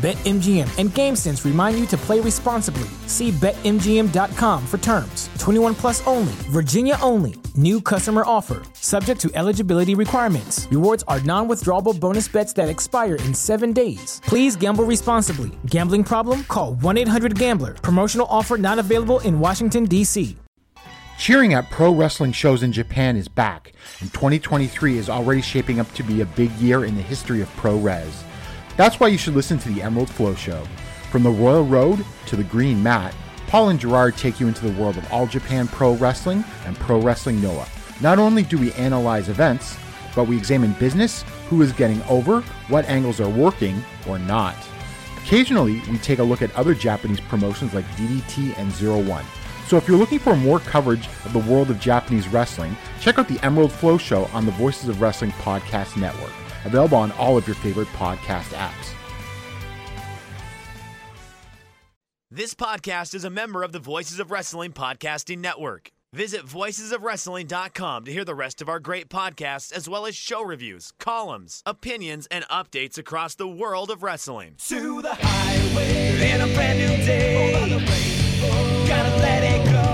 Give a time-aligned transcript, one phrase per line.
[0.00, 2.88] BetMGM and GameSense remind you to play responsibly.
[3.06, 5.28] See BetMGM.com for terms.
[5.38, 7.34] 21 plus only, Virginia only.
[7.54, 10.66] New customer offer, subject to eligibility requirements.
[10.70, 14.22] Rewards are non withdrawable bonus bets that expire in seven days.
[14.24, 15.50] Please gamble responsibly.
[15.66, 16.44] Gambling problem?
[16.44, 17.74] Call 1 800 Gambler.
[17.74, 20.34] Promotional offer not available in Washington, D.C.
[21.18, 25.92] Cheering at pro wrestling shows in Japan is back, and 2023 is already shaping up
[25.92, 28.24] to be a big year in the history of pro res.
[28.80, 30.64] That's why you should listen to the Emerald Flow Show.
[31.10, 33.14] From the Royal Road to the Green Mat,
[33.46, 36.98] Paul and Gerard take you into the world of All Japan Pro Wrestling and Pro
[36.98, 37.68] Wrestling Noah.
[38.00, 39.76] Not only do we analyze events,
[40.16, 44.56] but we examine business, who is getting over, what angles are working or not.
[45.18, 49.26] Occasionally, we take a look at other Japanese promotions like DDT and Zero One.
[49.66, 53.28] So if you're looking for more coverage of the world of Japanese wrestling, check out
[53.28, 56.32] the Emerald Flow Show on the Voices of Wrestling Podcast Network,
[56.64, 58.94] available on all of your favorite podcast apps.
[62.32, 65.90] This podcast is a member of the Voices of Wrestling Podcasting Network.
[66.12, 70.92] Visit voicesofwrestling.com to hear the rest of our great podcasts, as well as show reviews,
[70.98, 74.54] columns, opinions, and updates across the world of wrestling.
[74.58, 77.68] to the highway in a brand new day.
[78.86, 79.90] Gotta let it go.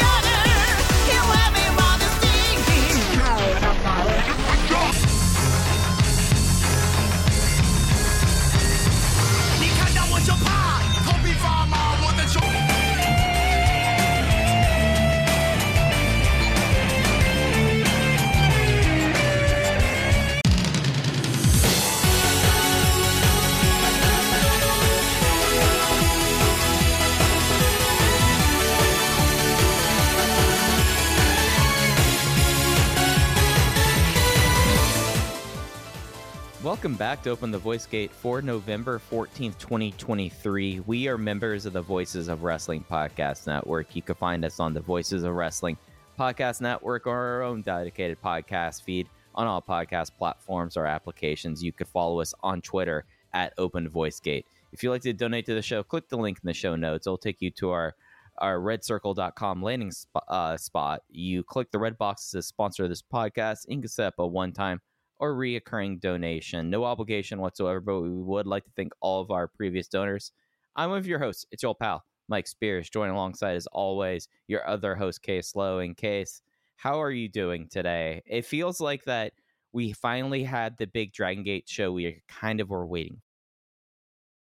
[36.71, 40.79] Welcome back to Open the Voice Gate for November 14th, 2023.
[40.79, 43.93] We are members of the Voices of Wrestling Podcast Network.
[43.93, 45.77] You can find us on the Voices of Wrestling
[46.17, 51.61] Podcast Network or our own dedicated podcast feed on all podcast platforms or applications.
[51.61, 54.45] You could follow us on Twitter at Open Voice Gate.
[54.71, 57.05] If you'd like to donate to the show, click the link in the show notes.
[57.05, 57.95] It'll take you to our
[58.37, 61.03] our redcircle.com landing sp- uh, spot.
[61.09, 63.65] You click the red box to sponsor this podcast.
[63.67, 64.79] You can set up a one time
[65.21, 66.71] or reoccurring donation.
[66.71, 70.31] No obligation whatsoever, but we would like to thank all of our previous donors.
[70.75, 71.45] I'm one of your hosts.
[71.51, 75.77] It's your old pal, Mike Spears, joining alongside, as always, your other host, Case Lowe.
[75.77, 76.41] And Case,
[76.75, 78.23] how are you doing today?
[78.25, 79.33] It feels like that
[79.71, 83.21] we finally had the big Dragon Gate show we kind of were waiting.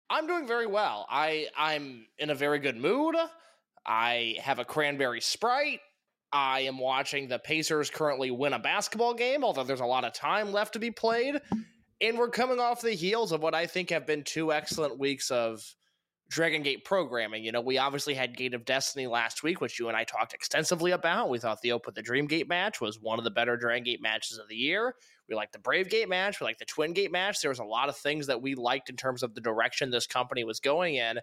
[0.08, 1.06] I'm doing very well.
[1.10, 3.16] I I'm in a very good mood.
[3.86, 5.80] I have a cranberry sprite.
[6.32, 10.12] I am watching the Pacers currently win a basketball game, although there's a lot of
[10.12, 11.40] time left to be played.
[12.00, 15.30] And we're coming off the heels of what I think have been two excellent weeks
[15.30, 15.62] of
[16.30, 17.44] Dragon Gate programming.
[17.44, 20.32] You know, we obviously had Gate of Destiny last week, which you and I talked
[20.32, 21.28] extensively about.
[21.28, 24.00] We thought the Open the Dream Gate match was one of the better Dragon Gate
[24.00, 24.94] matches of the year.
[25.28, 26.40] We liked the Brave Gate match.
[26.40, 27.40] We liked the Twin Gate match.
[27.40, 30.06] There was a lot of things that we liked in terms of the direction this
[30.06, 31.18] company was going in.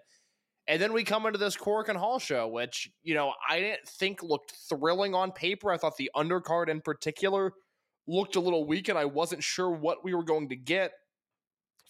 [0.68, 4.22] And then we come into this Korakuen Hall show, which, you know, I didn't think
[4.22, 5.72] looked thrilling on paper.
[5.72, 7.52] I thought the undercard in particular
[8.06, 10.92] looked a little weak, and I wasn't sure what we were going to get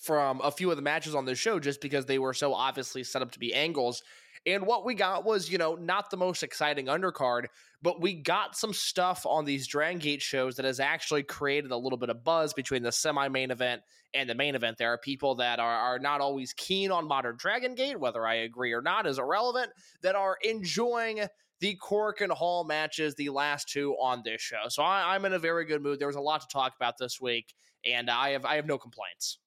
[0.00, 3.02] from a few of the matches on this show just because they were so obviously
[3.02, 4.00] set up to be angles.
[4.46, 7.46] And what we got was, you know, not the most exciting undercard,
[7.82, 11.76] but we got some stuff on these Dragon Gate shows that has actually created a
[11.76, 13.82] little bit of buzz between the semi main event
[14.14, 14.79] and the main event.
[14.79, 18.35] There are people that are, are not always keen on modern Dragon Gate, whether I
[18.37, 19.70] agree or not is irrelevant,
[20.02, 21.26] that are enjoying
[21.61, 24.69] the Korakuen Hall matches, the last two on this show.
[24.69, 25.99] So I, I'm in a very good mood.
[25.99, 27.55] There was a lot to talk about this week,
[27.85, 29.38] and I have I have no complaints.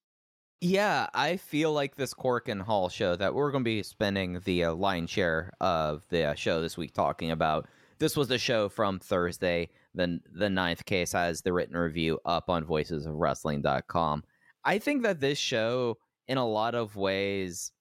[0.62, 4.66] Yeah, I feel like this Korakuen Hall show that we're going to be spending the
[4.66, 7.68] uh, lion's share of the uh, show this week talking about.
[7.98, 12.50] This was the show from Thursday the the ninth case has the written review up
[12.50, 14.24] on voicesofwrestling.com.
[14.64, 15.98] I think that this show,
[16.28, 17.72] in a lot of ways,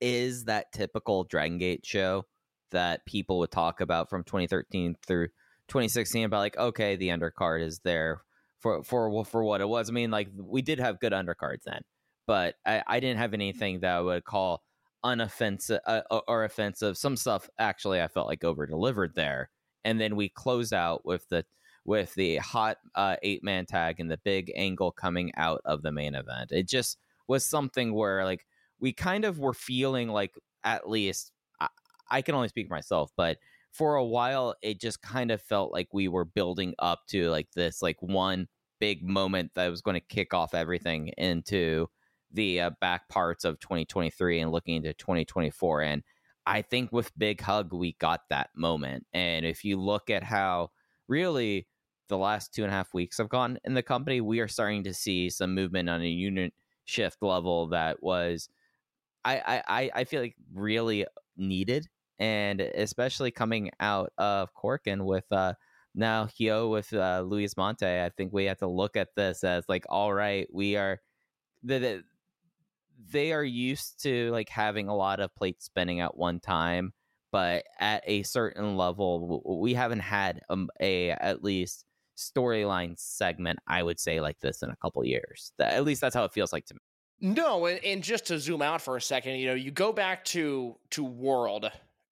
[0.00, 2.24] is that typical Dragon Gate show
[2.70, 5.26] that people would talk about from 2013 through
[5.68, 8.22] 2016 about like, okay, the undercard is there
[8.60, 9.88] for for for what it was.
[9.88, 11.82] I mean, like we did have good undercards then,
[12.26, 14.62] but I, I didn't have anything that I would call
[15.04, 16.96] unoffensive uh, or offensive.
[16.96, 19.50] Some stuff actually I felt like over delivered there,
[19.84, 21.44] and then we close out with the
[21.84, 25.92] with the hot uh, eight man tag and the big angle coming out of the
[25.92, 26.52] main event.
[26.52, 28.46] It just was something where like
[28.78, 30.34] we kind of were feeling like
[30.64, 31.68] at least I,
[32.10, 33.38] I can only speak for myself, but
[33.72, 37.50] for a while it just kind of felt like we were building up to like
[37.54, 38.46] this like one
[38.80, 41.86] big moment that was going to kick off everything into
[42.32, 46.02] the uh, back parts of 2023 and looking into 2024 and
[46.46, 50.70] i think with big hug we got that moment and if you look at how
[51.08, 51.66] really
[52.08, 54.82] the last two and a half weeks have gone in the company we are starting
[54.82, 56.52] to see some movement on a unit
[56.84, 58.48] shift level that was
[59.24, 61.06] i i i feel like really
[61.36, 61.86] needed
[62.20, 65.54] and especially coming out of Korakuen with uh,
[65.94, 69.64] now Hyo with uh, Luis Mante, I think we have to look at this as
[69.68, 71.00] like, all right, we are
[71.64, 72.04] the, the
[73.10, 76.92] they are used to like having a lot of plates spinning at one time,
[77.32, 81.86] but at a certain level, we haven't had um, a at least
[82.18, 83.58] storyline segment.
[83.66, 85.52] I would say like this in a couple years.
[85.56, 86.80] That, at least that's how it feels like to me.
[87.22, 90.24] No, and, and just to zoom out for a second, you know, you go back
[90.26, 91.70] to to World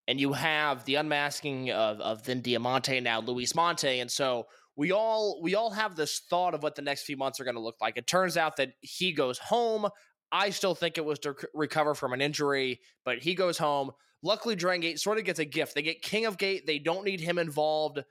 [0.09, 4.91] and you have the unmasking of of then Diamante now Luis Mante, and so we
[4.91, 7.61] all we all have this thought of what the next few months are going to
[7.61, 7.97] look like.
[7.97, 9.89] It turns out that he goes home.
[10.33, 13.93] I still think it was to recover from an injury, but he goes home.
[14.23, 15.75] Luckily, Dragon Gate sort of gets a gift.
[15.75, 16.67] They get King of Gate.
[16.67, 18.03] They don't need him involved,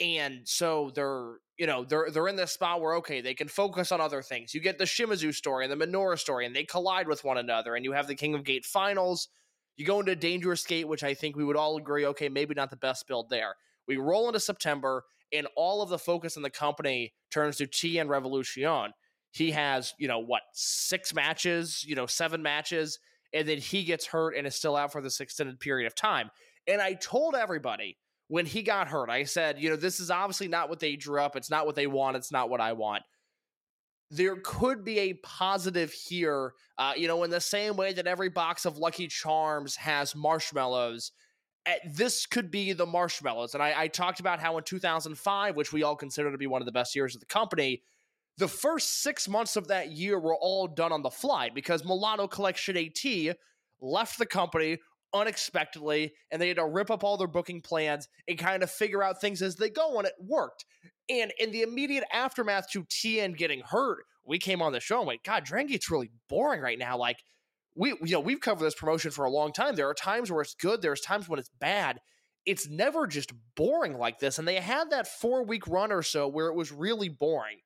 [0.00, 3.92] and so they're you know they're they're in this spot where okay they can focus
[3.92, 4.54] on other things.
[4.54, 7.76] You get the Shimizu story and the Minoura story, and they collide with one another,
[7.76, 9.28] and you have the King of Gate finals
[9.76, 12.70] you go into Dangerous Gate, which I think we would all agree, okay, maybe not
[12.70, 13.54] the best build there.
[13.88, 18.08] We roll into September, and all of the focus in the company turns to Tien
[18.08, 18.92] Revolution.
[19.32, 22.98] He has, you know, what, six matches, you know, seven matches,
[23.32, 26.30] and then he gets hurt and is still out for this extended period of time.
[26.68, 27.98] And I told everybody
[28.28, 31.20] when he got hurt, I said, you know, this is obviously not what they drew
[31.20, 31.34] up.
[31.36, 32.16] It's not what they want.
[32.16, 33.02] It's not what I want
[34.14, 36.52] there could be a positive here.
[36.78, 41.12] Uh, you know, in the same way that every box of Lucky Charms has marshmallows,
[41.66, 43.54] eh, this could be the marshmallows.
[43.54, 46.62] And I, I, talked about how in 2005, which we all consider to be one
[46.62, 47.82] of the best years of the company,
[48.38, 52.26] the first six months of that year were all done on the fly because Milano
[52.26, 53.36] Collection AT
[53.80, 54.78] left the company
[55.12, 59.02] unexpectedly and they had to rip up all their booking plans and kind of figure
[59.02, 60.64] out things as they go and it worked
[61.08, 65.06] and in the immediate aftermath to Tien getting hurt, we came on the show and
[65.06, 66.96] went, God, Dragon Gate's really boring right now.
[66.96, 67.18] Like,
[67.76, 69.74] we, you know, we've covered this promotion for a long time.
[69.74, 72.00] There are times where it's good, there's times when it's bad.
[72.46, 74.38] It's never just boring like this.
[74.38, 77.58] And they had that four week run or so where it was really boring.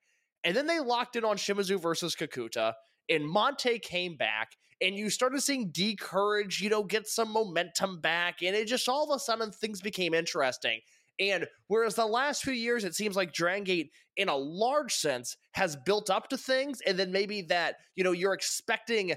[0.45, 2.75] And then they locked in on Shimizu versus Kikuta,
[3.09, 8.43] and Mante came back, and you started seeing D'Courage, you know, get some momentum back.
[8.43, 10.81] And it just all of a sudden things became interesting.
[11.21, 15.37] And whereas the last few years, it seems like Dragon Gate, in a large sense,
[15.53, 19.15] has built up to things, and then maybe that, you know, you're expecting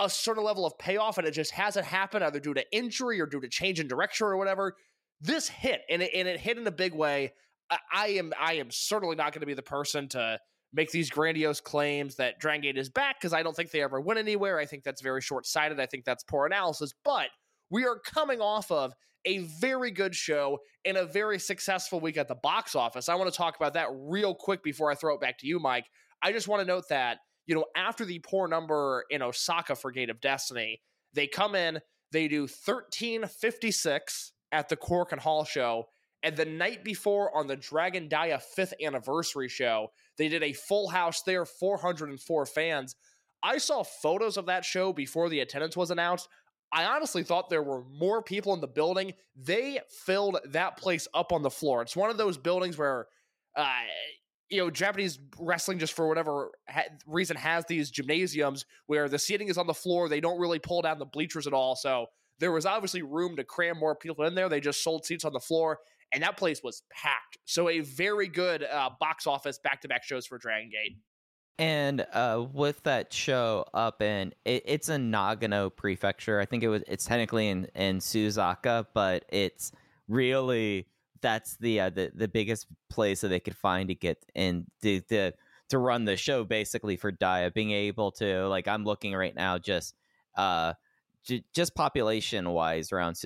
[0.00, 3.26] a certain level of payoff and it just hasn't happened, either due to injury or
[3.26, 4.74] due to change in direction or whatever.
[5.20, 7.32] This hit, and it, and it hit in a big way.
[7.92, 10.38] I, am I am certainly not going to be the person to
[10.72, 14.00] make these grandiose claims that Dragon Gate is back because I don't think they ever
[14.00, 14.58] went anywhere.
[14.58, 15.80] I think that's very short sighted.
[15.80, 16.92] I think that's poor analysis.
[17.04, 17.28] But
[17.70, 18.92] we are coming off of
[19.24, 23.08] a very good show and a very successful week at the box office.
[23.08, 25.58] I want to talk about that real quick before I throw it back to you,
[25.58, 25.86] Mike.
[26.22, 29.90] I just want to note that, you know, after the poor number in Osaka for
[29.90, 30.80] Gate of Destiny,
[31.12, 31.80] they come in,
[32.12, 35.84] they do 1356 at the Korakuen Hall show.
[36.22, 40.88] And the night before on the Dragon Dia fifth anniversary show, they did a full
[40.88, 42.96] house there, 404 fans.
[43.42, 46.28] I saw photos of that show before the attendance was announced.
[46.72, 49.14] I honestly thought there were more people in the building.
[49.36, 51.82] They filled that place up on the floor.
[51.82, 53.06] It's one of those buildings where,
[53.56, 53.68] uh,
[54.50, 59.48] you know, Japanese wrestling just for whatever ha- reason has these gymnasiums where the seating
[59.48, 60.08] is on the floor.
[60.08, 61.76] They don't really pull down the bleachers at all.
[61.76, 62.06] So
[62.40, 64.48] there was obviously room to cram more people in there.
[64.48, 65.78] They just sold seats on the floor,
[66.12, 67.38] and that place was packed.
[67.44, 70.98] So a very good uh, box office back to back shows for Dragon Gate.
[71.58, 76.40] And uh, with that show up in, it, it's in Nagano Prefecture.
[76.40, 76.82] I think it was.
[76.88, 79.70] It's technically in in Suzaka, but it's
[80.08, 80.88] really
[81.20, 85.00] that's the uh, the the biggest place that they could find to get in to,
[85.02, 85.32] to
[85.68, 89.58] to run the show basically for Dia being able to like I'm looking right now
[89.58, 89.94] just
[90.36, 90.74] uh
[91.24, 93.20] j- just population wise around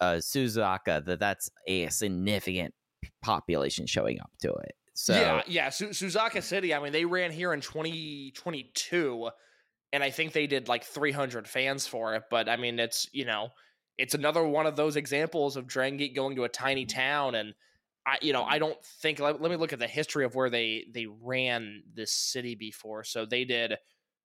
[0.00, 2.74] uh, Suzaka that that's a significant
[3.22, 4.74] population showing up to it.
[4.94, 5.70] So yeah, yeah.
[5.70, 6.72] Su- Suzaka City.
[6.72, 9.30] I mean, they ran here in 2022,
[9.92, 12.24] and I think they did like 300 fans for it.
[12.30, 13.48] But I mean, it's you know,
[13.98, 17.54] it's another one of those examples of Dragon Gate going to a tiny town, and
[18.06, 19.18] I, you know, I don't think.
[19.18, 23.02] Let, let me look at the history of where they they ran this city before.
[23.02, 23.76] So they did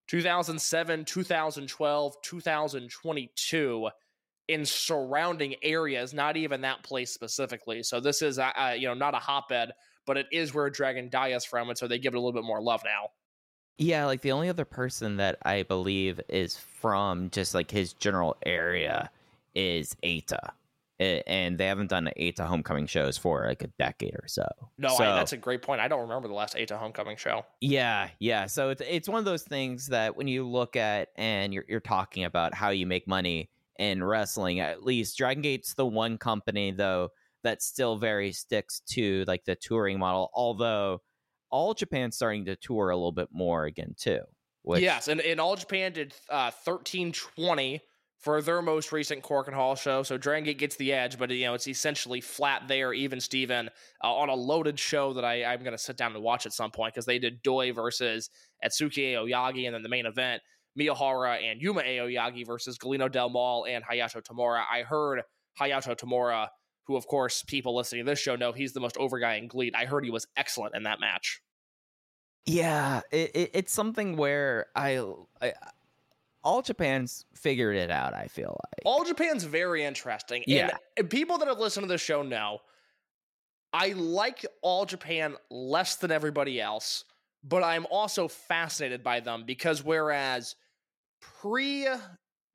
[0.08, 3.90] 2007, 2012, 2022
[4.50, 7.84] in surrounding areas, not even that place specifically.
[7.84, 9.72] So this is, uh, uh, you know, not a hotbed,
[10.08, 12.34] but it is where Dragon Dia is from, and so they give it a little
[12.34, 13.12] bit more love now.
[13.78, 18.36] Yeah, like the only other person that I believe is from just like his general
[18.44, 19.12] area
[19.54, 20.50] is Eita.
[21.00, 24.46] And they haven't done Eita homecoming shows for like a decade or so.
[24.78, 25.80] No, so, I, that's a great point.
[25.80, 27.46] I don't remember the last Eita homecoming show.
[27.62, 28.48] Yeah, yeah.
[28.48, 31.80] So it's it's one of those things that when you look at and you're you're
[31.80, 33.50] talking about how you make money
[33.80, 37.10] in wrestling, at least Dragon Gate's the one company though
[37.44, 41.02] that still very sticks to like the touring model, although
[41.50, 44.20] all Japan's starting to tour a little bit more again too.
[44.62, 47.82] Which, yes, and, All Japan did uh, thirteen twenty
[48.20, 50.04] for their most recent Korakuen Hall show.
[50.04, 53.70] So Dragon Gate gets the edge, but you know it's essentially flat there, even Steven,
[54.04, 56.52] uh, on a loaded show that I, I'm going to sit down and watch at
[56.52, 58.30] some point because they did Doi versus
[58.64, 60.44] Atsuki Aoyagi, and then the main event
[60.78, 64.64] Miyahara and Yuma Aoyagi versus Galeno Del Mal and Hayato Tamura.
[64.72, 65.24] I heard
[65.60, 66.48] Hayato Tamura,
[66.84, 69.48] who of course people listening to this show know he's the most over guy in
[69.48, 69.76] GLEAT.
[69.76, 71.42] I heard he was excellent in that match.
[72.46, 75.04] Yeah, it, it, it's something where I,
[75.42, 75.54] I
[76.44, 78.14] all Japan's figured it out.
[78.14, 80.44] I feel like all Japan's very interesting.
[80.48, 82.60] Yeah, and people that have listened to the show know
[83.72, 87.06] I like All Japan less than everybody else,
[87.44, 90.56] but I'm also fascinated by them because whereas
[91.22, 91.88] pre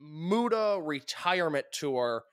[0.03, 2.25] Muto retirement tour,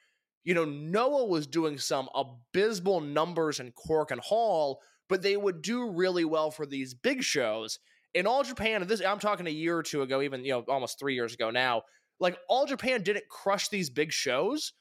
[0.43, 5.91] you know, Noah was doing some abysmal numbers in Korakuen Hall, but they would do
[5.91, 7.79] really well for these big shows
[8.13, 10.65] in all Japan, And this I'm talking a year or two ago, even you know
[10.67, 11.83] almost three years ago now.
[12.19, 14.73] Like all Japan didn't crush these big shows.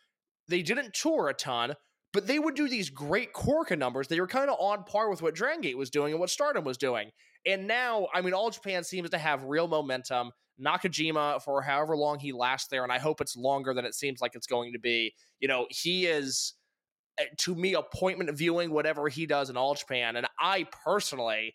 [0.49, 1.75] They didn't tour a ton,
[2.13, 4.09] but they would do these great Korakuen numbers.
[4.09, 6.77] They were kind of on par with what Drangate was doing and what Stardom was
[6.77, 7.11] doing.
[7.47, 10.33] And now, I mean, all Japan seems to have real momentum.
[10.63, 14.21] Nakajima for however long he lasts there, and I hope it's longer than it seems
[14.21, 15.15] like it's going to be.
[15.41, 16.53] You know, he is
[17.19, 21.55] eh, to me appointment viewing whatever he does in all Japan, and I personally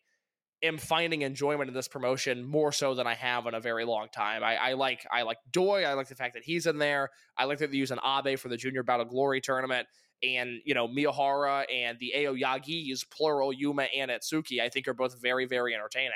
[0.63, 4.07] am finding enjoyment in this promotion more so than I have in a very long
[4.13, 4.43] time.
[4.43, 5.83] I, I like I like Doi.
[5.83, 7.09] I like the fact that he's in there.
[7.37, 9.87] I like that they use an Abe for the Junior Battle Glory tournament.
[10.25, 15.21] And you know Miyahara and the Aoyagis, plural Yuma and Atsuki, I think are both
[15.21, 16.11] very very entertaining.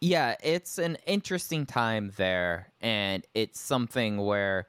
[0.00, 4.66] Yeah, it's an interesting time there, and it's something where,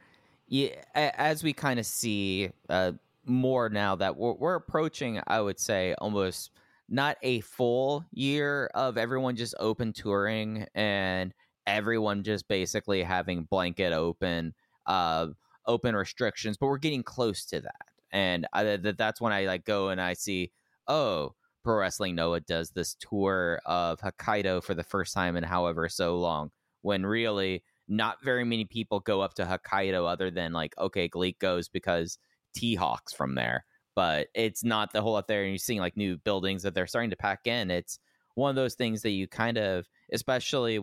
[0.47, 2.93] yeah, as we kind of see uh,
[3.25, 6.51] more now that we're, we're approaching, I would say almost
[6.87, 11.33] not a full year of everyone just open touring and
[11.65, 14.53] everyone just basically having blanket open
[14.85, 15.27] uh
[15.65, 19.89] open restrictions but we're getting close to that and I, that's when i like go
[19.89, 20.51] and i see
[20.87, 25.89] oh pro wrestling noah does this tour of hokkaido for the first time in however
[25.89, 26.49] so long
[26.81, 31.37] when really not very many people go up to hokkaido other than like okay GLEAT
[31.39, 32.17] goes because
[32.55, 36.17] t-hawks from there but it's not the whole up there and you're seeing like new
[36.17, 37.99] buildings that they're starting to pack in it's
[38.35, 40.79] one of those things that you kind of especially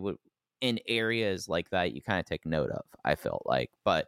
[0.61, 4.07] in areas like that you kind of take note of i felt like but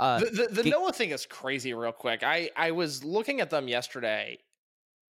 [0.00, 3.50] uh the, the, the noah thing is crazy real quick i i was looking at
[3.50, 4.38] them yesterday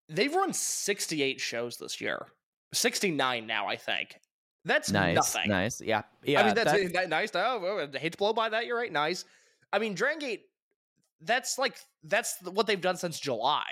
[0.08, 2.26] they've run 68 shows this year
[2.72, 4.18] 69 now i think
[4.64, 8.12] that's nice nothing nice yeah yeah i mean that's, that's that, nice oh, I hate
[8.12, 9.24] to blow by that you're right nice
[9.72, 10.46] i mean Dragon Gate
[11.24, 13.64] that's like that's what they've done since July.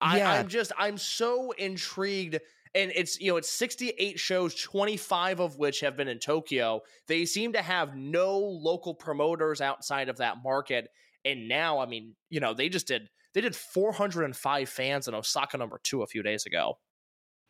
[0.00, 0.30] Yeah.
[0.30, 2.38] I, I'm just I'm so intrigued.
[2.74, 6.80] And it's you know it's 68 shows, 25 of which have been in Tokyo.
[7.06, 10.88] They seem to have no local promoters outside of that market.
[11.24, 15.56] And now, I mean, you know, they just did they did 405 fans in Osaka
[15.58, 16.78] number two a few days ago.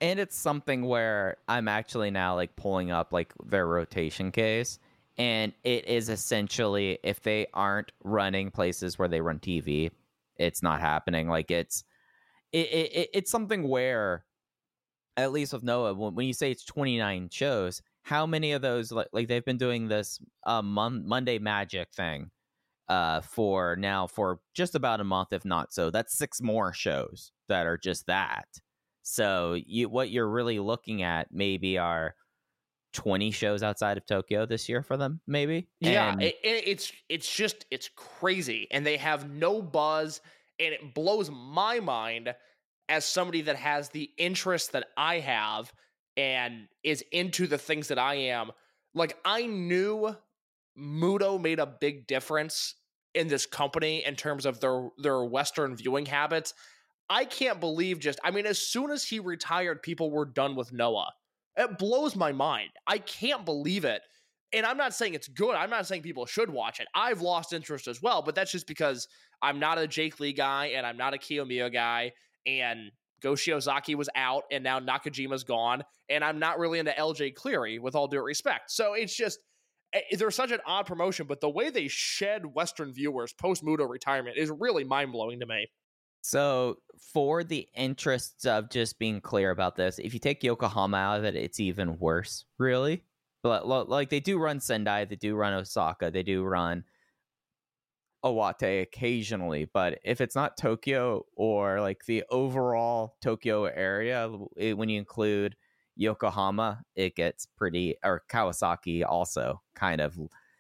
[0.01, 4.79] And it's something where I'm actually now like pulling up like their rotation case
[5.19, 9.91] and it is essentially if they aren't running places where they run TV,
[10.37, 11.29] it's not happening.
[11.29, 11.85] Like it's
[12.53, 14.25] it, it it's something where
[15.19, 19.09] at least with Noah, when you say it's 29 shows, how many of those like,
[19.13, 22.31] like they've been doing this uh, mon- Monday Magic thing
[22.89, 25.91] uh, for now for just about a month, if not so.
[25.91, 28.47] That's six more shows that are just that.
[29.03, 32.15] So you what you're really looking at maybe are
[32.95, 35.69] 20 shows outside of Tokyo this year for them, maybe.
[35.81, 40.21] Yeah, And- it, it- it's it's just it's crazy, and they have no buzz,
[40.59, 42.35] and it blows my mind
[42.89, 45.73] as somebody that has the interest that I have
[46.17, 48.51] and is into the things that I am.
[48.95, 50.17] Like I knew
[50.77, 52.75] Muto made a big difference
[53.15, 56.55] in this company in terms of their their Western viewing habits.
[57.11, 60.73] I can't believe just I mean, as soon as he retired, people were done with
[60.73, 61.13] Noah.
[61.57, 62.71] It blows my mind.
[62.87, 64.03] I can't believe it.
[64.53, 65.55] And I'm not saying it's good.
[65.55, 66.87] I'm not saying people should watch it.
[66.95, 69.09] I've lost interest as well, but that's just because
[69.43, 72.13] I'm not a Jake Lee guy and I'm not a Kiyomiya guy.
[72.49, 72.91] And
[73.21, 75.83] Go Shiozaki was out and now Nakajima's gone.
[76.09, 78.71] And I'm not really into LJ Cleary with all due respect.
[78.71, 79.41] So it's just,
[79.93, 83.89] eh, they're such an odd promotion, but the way they shed Western viewers post Muto
[83.89, 85.69] retirement is really mind blowing to me.
[86.21, 86.79] So,
[87.13, 91.25] for the interests of just being clear about this, if you take Yokohama out of
[91.25, 93.05] it, it's even worse, really.
[93.43, 96.85] But like they do run Sendai, they do run Osaka, they do run
[98.25, 99.65] Owate occasionally.
[99.65, 105.57] But if it's not Tokyo or like the overall Tokyo area, it, when you include
[105.97, 110.19] Yokohama, it gets pretty, or Kawasaki also kind of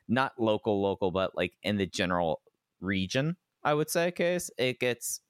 [0.09, 2.43] not local, local, but like in the general
[2.81, 5.21] region, I would say, case it gets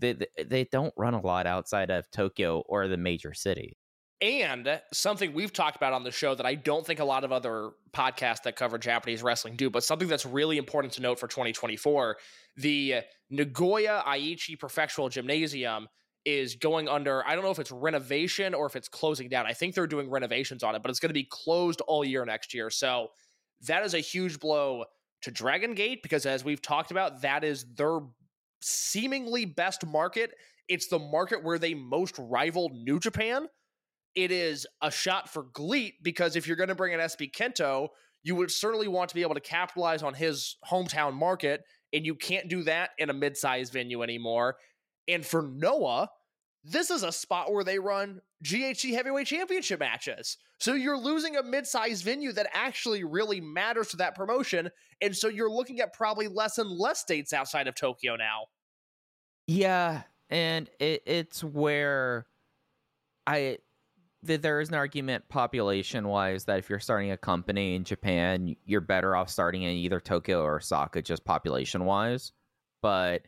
[0.00, 3.76] they- they don't run a lot outside of Tokyo or the major city.
[4.20, 7.30] And something we've talked about on the show that I don't think a lot of
[7.30, 11.28] other podcasts that cover Japanese wrestling do, but something that's really important to note for
[11.28, 12.16] 2024
[12.56, 12.96] the
[13.30, 15.86] Nagoya Aichi Prefectural Gymnasium
[16.24, 19.46] is going under, I don't know if it's renovation or if it's closing down.
[19.46, 22.24] I think they're doing renovations on it, but it's going to be closed all year
[22.24, 22.68] next year.
[22.68, 23.08] So
[23.66, 24.84] that is a huge blow
[25.22, 28.00] to Dragon Gate because, as we've talked about, that is their
[28.60, 30.32] seemingly best market.
[30.68, 33.48] It's the market where they most rival New Japan
[34.18, 37.90] it is a shot for GLEAT because if you're going to bring an SB Kento,
[38.24, 42.16] you would certainly want to be able to capitalize on his hometown market, and you
[42.16, 44.56] can't do that in a mid-sized venue anymore.
[45.06, 46.10] And for Noah,
[46.64, 50.36] this is a spot where they run GHC heavyweight championship matches.
[50.58, 54.68] So you're losing a mid-sized venue that actually really matters to that promotion,
[55.00, 58.46] and so you're looking at probably less and less dates outside of Tokyo now.
[59.46, 62.26] Yeah, and it, it's where
[63.28, 63.58] I
[64.26, 68.54] th- there is an argument population wise that if you're starting a company in Japan,
[68.64, 72.32] you're better off starting in either Tokyo or Osaka just population wise.
[72.82, 73.22] But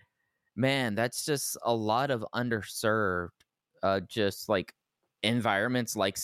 [0.56, 3.28] man, that's just a lot of underserved
[3.82, 4.74] uh just like
[5.22, 6.18] environments like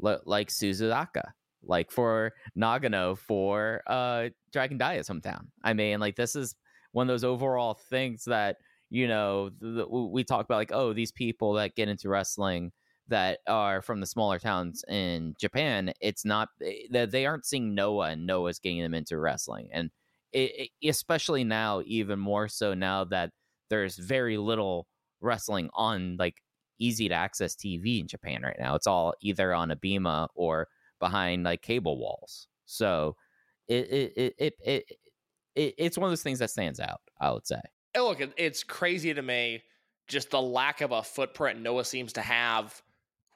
[0.00, 1.22] like Suzaka.
[1.64, 5.46] Like for Nagano for uh Dragon Dia's hometown.
[5.64, 6.54] I mean, like this is
[6.92, 8.56] one of those overall things that
[8.90, 12.72] you know th- th- we talk about like oh these people that get into wrestling
[13.08, 17.74] that are from the smaller towns in Japan, it's not eh, that they aren't seeing
[17.74, 19.90] Noah and Noah's getting them into wrestling, and
[20.32, 23.32] it, it- especially now, even more so now that
[23.70, 24.88] there's very little
[25.20, 26.42] wrestling on like
[26.78, 28.74] easy to access TV in Japan right now.
[28.74, 30.68] It's all either on Abema or
[31.00, 32.48] behind like cable walls.
[32.66, 33.16] So
[33.68, 34.84] it it it it, it,
[35.54, 37.00] it it's one of those things that stands out.
[37.20, 37.60] I would say.
[37.94, 39.62] And look, it's crazy to me
[40.06, 42.82] just the lack of a footprint Noah seems to have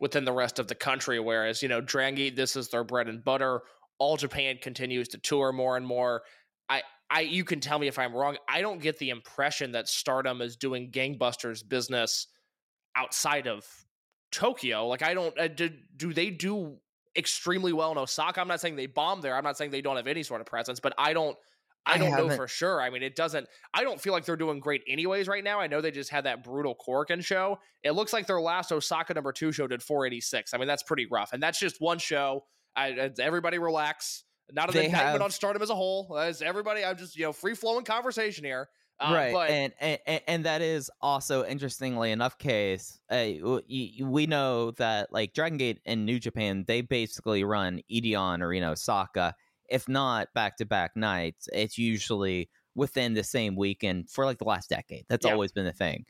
[0.02, 1.20] within the rest of the country.
[1.20, 3.62] Whereas, you know, Drangi, this is their bread and butter.
[3.98, 6.22] All Japan continues to tour more and more.
[6.68, 8.36] I, I, you can tell me if I'm wrong.
[8.48, 12.26] I don't get the impression that Stardom is doing gangbusters business
[12.96, 13.64] outside of
[14.32, 14.88] Tokyo.
[14.88, 15.38] Like, I don't.
[15.38, 16.78] Uh, do, do they do
[17.16, 18.40] extremely well in Osaka?
[18.40, 19.36] I'm not saying they bomb there.
[19.36, 21.36] I'm not saying they don't have any sort of presence, but I don't.
[21.84, 22.80] I I don't know for sure.
[22.80, 23.48] I mean, it doesn't.
[23.74, 25.60] I don't feel like they're doing great anyways right now.
[25.60, 27.58] I know they just had that brutal Korakuen show.
[27.82, 30.54] It looks like their last Osaka number two show did 486.
[30.54, 32.44] I mean, that's pretty rough, and that's just one show.
[32.76, 34.24] I, I- everybody relax.
[34.52, 36.16] Not an indictment have- on Stardom as a whole.
[36.18, 38.68] As everybody, I'm just you know free flowing conversation here.
[39.00, 43.30] Uh, right but and, and and that is also interestingly enough case uh,
[43.68, 49.34] we know that like dragon gate and new japan they basically run Edion arena osaka
[49.72, 55.04] if not back-to-back nights it's usually within the same weekend for like the last decade
[55.08, 55.34] that's Yeah.
[55.34, 56.04] always been the thing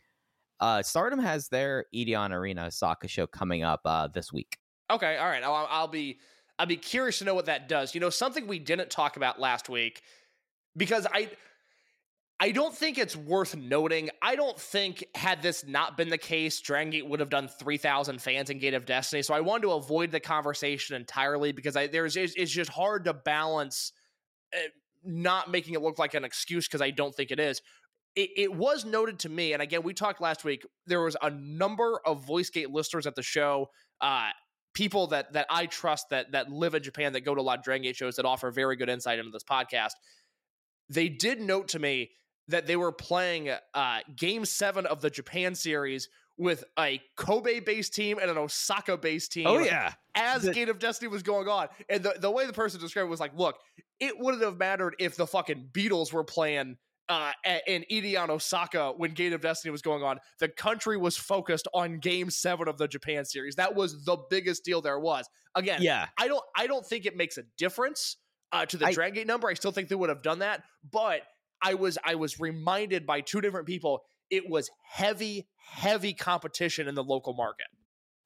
[0.60, 4.58] uh stardom has their Edion arena osaka show coming up uh this week
[4.90, 5.42] Okay, all right.
[5.42, 6.20] I'll, I'll be
[6.58, 7.94] I'll be curious to know what that does.
[7.94, 10.02] You know, something we didn't talk about last week
[10.76, 11.30] because I
[12.42, 14.10] I don't think it's worth noting.
[14.20, 17.76] I don't think had this not been the case, Dragon Gate would have done three
[17.76, 19.22] thousand fans in Gate of Destiny.
[19.22, 23.04] So I wanted to avoid the conversation entirely because I there's it's, it's just hard
[23.04, 23.92] to balance.
[24.52, 24.58] Uh,
[25.04, 27.62] not making it look like an excuse because I don't think it is.
[28.16, 30.66] It, it was noted to me, and again, we talked last week.
[30.86, 33.68] There was a number of VoiceGate listeners at the show,
[34.00, 34.30] uh,
[34.74, 37.58] people that that I trust that that live in Japan that go to a lot
[37.58, 39.92] of Dragon Gate shows that offer very good insight into this podcast.
[40.88, 42.10] They did note to me
[42.48, 47.94] that they were playing uh, Game Seven of the Japan series with a Kobe based
[47.94, 49.46] team and an Osaka based team.
[49.46, 51.68] Oh yeah, as The- Gate of Destiny was going on.
[51.88, 53.58] And the, the way the person described it was like, look,
[54.00, 56.78] it wouldn't have mattered if the fucking Beatles were playing
[57.08, 57.32] uh,
[57.66, 60.18] in Edion, Osaka when Gate of Destiny was going on.
[60.38, 63.56] The country was focused on Game Seven of the Japan series.
[63.56, 65.28] That was the biggest deal there was.
[65.54, 66.06] Again, yeah.
[66.18, 68.16] I don't I don't think it makes a difference
[68.52, 69.48] uh, to the I- Dragon Gate number.
[69.48, 71.22] I still think they would have done that, but
[71.62, 76.94] I was I was reminded by two different people it was heavy heavy competition in
[76.94, 77.66] the local market.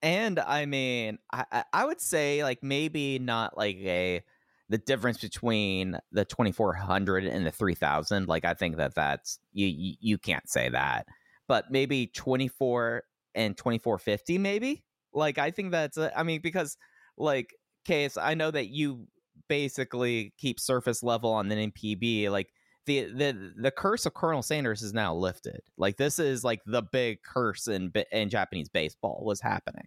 [0.02, 4.22] And I mean, I, I- would say like maybe not like a
[4.68, 10.18] the difference between the 2400 and the 3000 like i think that that's you, you
[10.18, 11.06] can't say that
[11.46, 13.04] but maybe 24
[13.36, 16.76] and 2450 maybe like i think that's a, i mean because
[17.16, 19.06] like case i know that you
[19.48, 22.52] basically keep surface level on the npb like
[22.86, 26.82] the the the curse of colonel sanders is now lifted like this is like the
[26.82, 29.84] big curse in in japanese baseball was happening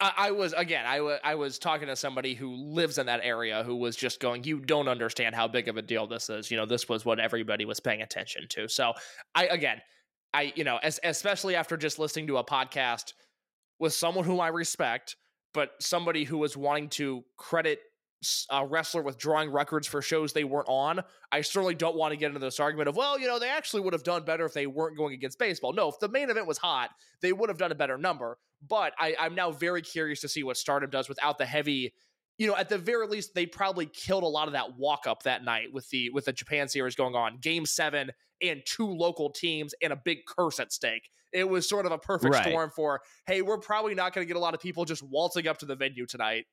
[0.00, 0.86] I, I was again.
[0.86, 4.20] I wa- I was talking to somebody who lives in that area who was just
[4.20, 7.04] going, "You don't understand how big of a deal this is." You know, this was
[7.04, 8.68] what everybody was paying attention to.
[8.68, 8.92] So,
[9.34, 9.80] I again,
[10.32, 13.12] I you know, as, especially after just listening to a podcast
[13.80, 15.16] with someone whom I respect,
[15.52, 17.80] but somebody who was wanting to credit
[18.50, 21.02] a wrestler with drawing records for shows they weren't on.
[21.30, 23.82] I certainly don't want to get into this argument of, well, you know, they actually
[23.82, 25.72] would have done better if they weren't going against baseball.
[25.72, 26.90] No, if the main event was hot,
[27.22, 28.38] they would have done a better number.
[28.66, 31.94] But I, I'm now very curious to see what Stardom does without the heavy.
[32.38, 35.22] You know, at the very least, they probably killed a lot of that walk up
[35.24, 38.10] that night with the with the Japan series going on, Game Seven,
[38.42, 41.10] and two local teams and a big curse at stake.
[41.32, 42.46] It was sort of a perfect Right.
[42.46, 45.46] storm for, hey, we're probably not going to get a lot of people just waltzing
[45.46, 46.46] up to the venue tonight.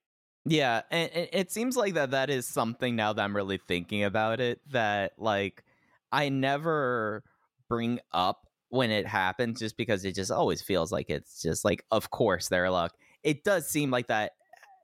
[0.48, 4.04] Yeah, and and it seems like that that is something now that I'm really thinking
[4.04, 5.64] about it that like
[6.12, 7.24] I never
[7.68, 11.84] bring up when it happens just because it just always feels like it's just like
[11.92, 12.94] of course their luck.
[13.24, 14.34] It does seem like that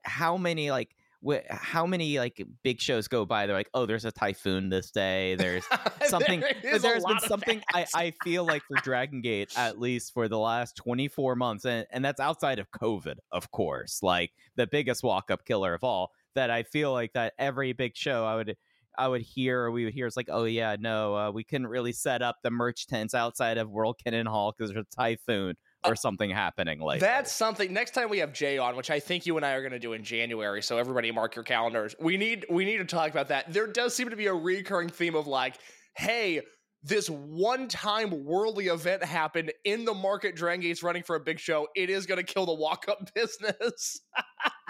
[0.04, 0.96] how many like
[1.26, 3.46] wh- how many like big shows go by?
[3.46, 5.34] They're like oh there's a typhoon this day.
[5.34, 5.64] There's
[6.06, 7.86] something There there's been something I.
[7.94, 12.04] I feel like for Dragon Gate at least for the last 24 months and, and
[12.04, 16.50] that's outside of COVID of course like the biggest walk up killer of all that
[16.50, 18.56] I feel like that every big show I would
[18.98, 21.66] I would hear or we would hear it's like oh yeah no uh, we couldn't
[21.66, 25.56] really set up the merch tents outside of World Kinen Hall because there's a typhoon
[25.84, 27.72] or something happening like That's something.
[27.72, 29.78] Next time we have Jay on, which I think you and I are going to
[29.78, 31.94] do in January, so everybody mark your calendars.
[31.98, 33.52] We need we need to talk about that.
[33.52, 35.56] There does seem to be a recurring theme of like,
[35.96, 36.42] hey,
[36.82, 40.34] this one time worldly event happened in the market.
[40.36, 41.68] Dragon Gate's running for a big show.
[41.76, 44.00] It is going to kill the walk up business.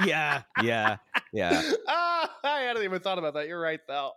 [0.05, 0.97] yeah yeah
[1.33, 3.49] yeah ah, I hadn't even thought about that.
[3.49, 4.13] You're right, though.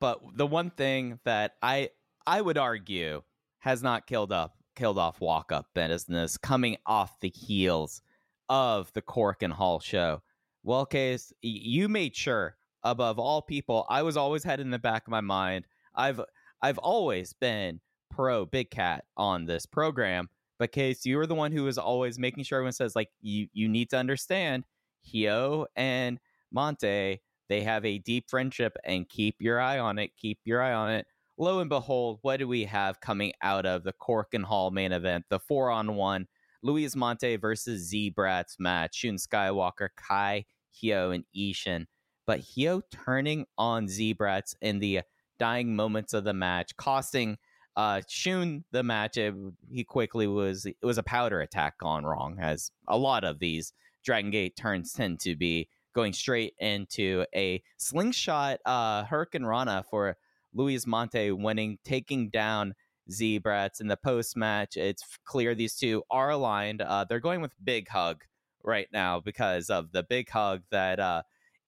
[0.00, 1.90] but the one thing that I
[2.26, 3.22] I would argue
[3.60, 8.02] has not killed up killed off walk up business coming off the heels
[8.48, 10.22] of the Korakuen Hall show.
[10.62, 15.06] Well, case you made sure above all people, I was always had in the back
[15.06, 15.66] of my mind.
[15.94, 16.20] I've
[16.62, 21.52] I've always been pro Big Cat on this program, but case you were the one
[21.52, 24.64] who was always making sure everyone says like you you need to understand
[25.06, 26.18] Hyo and
[26.54, 30.12] Mante they have a deep friendship and keep your eye on it.
[30.16, 31.06] Keep your eye on it.
[31.36, 35.24] Lo and behold, what do we have coming out of the Korakuen Hall main event?
[35.30, 36.28] The four on one
[36.62, 38.94] Luis Mante versus Z Brats match.
[38.96, 41.86] Shun Skywalker, Kai, Hyo, and Ishin.
[42.24, 45.00] But Hyo turning on Z Brats in the
[45.40, 47.36] dying moments of the match, costing
[47.74, 49.16] uh Shun the match.
[49.16, 49.34] It,
[49.72, 53.72] he quickly was it was a powder attack gone wrong, as a lot of these
[54.04, 60.16] Dragon Gate turns tend to be going straight into a slingshot uh Hurricane Rana for
[60.54, 62.74] Luis Mante winning, taking down
[63.10, 64.76] Z Brats in the post match.
[64.76, 66.80] It's clear these two are aligned.
[66.80, 68.24] Uh, they're going with Big Hug
[68.62, 71.22] right now because of the big hug that uh,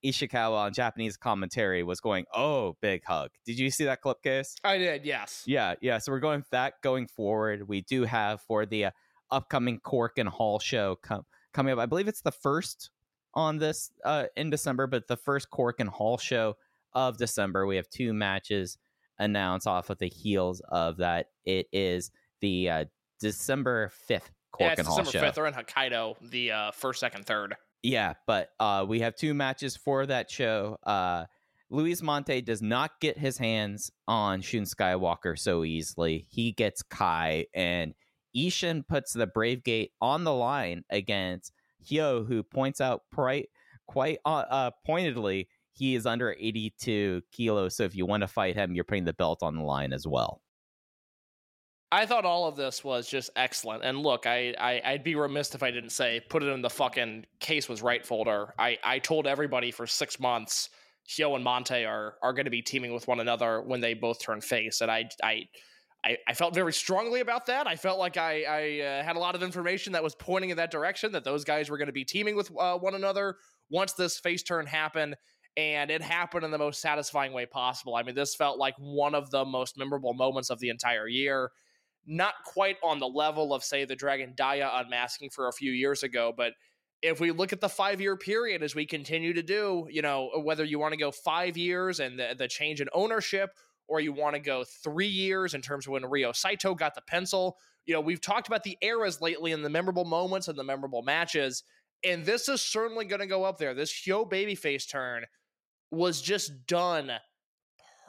[0.05, 3.31] Ishikawa on Japanese commentary was going, Oh, big hug.
[3.45, 4.57] Did you see that clip case?
[4.65, 5.43] I did, yes.
[5.47, 5.99] Yeah, yeah.
[5.99, 7.69] So we're going with that going forward.
[7.69, 8.91] We do have for the uh,
[9.31, 11.79] upcoming Korakuen Hall show com- coming up.
[11.79, 12.91] I believe it's the first
[13.35, 16.57] on this uh, in December, but the first Korakuen Hall show
[16.97, 17.67] of December.
[17.67, 18.79] We have two matches
[19.19, 21.27] announced off of the heels of that.
[21.45, 22.85] It is the uh,
[23.21, 25.31] December fifth Cork yeah, it's and Hall December show.
[25.31, 25.35] 5th.
[25.35, 27.57] They're in Hokkaido, the uh, first, second, third.
[27.83, 30.79] Yeah, but uh, we have two matches for that show.
[30.83, 31.27] Uh,
[31.69, 36.27] Luis Mante does not get his hands on Shun Skywalker so easily.
[36.31, 37.95] He gets Kai, and
[38.37, 41.53] Ishin puts the Brave Gate on the line against
[41.85, 43.49] Hyo, who points out quite,
[43.87, 47.77] quite uh, uh, pointedly he is under 82 kilos.
[47.77, 50.07] So if you want to fight him, you're putting the belt on the line as
[50.07, 50.41] well.
[51.93, 53.85] I thought all of this was just excellent.
[53.85, 56.71] And look, I, I would be remiss if I didn't say put it in the
[56.71, 58.55] fucking case was right folder.
[58.59, 60.71] I I told everybody for six months
[61.09, 64.21] Hyo and Mante are are going to be teaming with one another when they both
[64.21, 65.49] turn face, and I I.
[66.05, 67.67] I, I felt very strongly about that.
[67.67, 70.57] I felt like I, I uh, had a lot of information that was pointing in
[70.59, 73.39] that direction that those guys were going to be teaming with uh, one another
[73.71, 75.17] once this face turn happened
[75.57, 77.95] and it happened in the most satisfying way possible.
[77.95, 81.51] I mean, this felt like one of the most memorable moments of the entire year.
[82.07, 86.03] Not quite on the level of, say, the Dragon Dia unmasking for a few years
[86.03, 86.53] ago, but
[87.03, 90.31] if we look at the five year period as we continue to do, you know,
[90.37, 93.51] uh, whether you want to go five years and the, the change in ownership,
[93.89, 97.03] or you want to go three years in terms of when Ryo Saito got the
[97.03, 100.65] pencil, you know, we've talked about the eras lately and the memorable moments and the
[100.65, 101.63] memorable matches.
[102.03, 103.75] And this is certainly going to go up there.
[103.75, 105.25] This Hyo babyface turn
[105.91, 107.13] was just done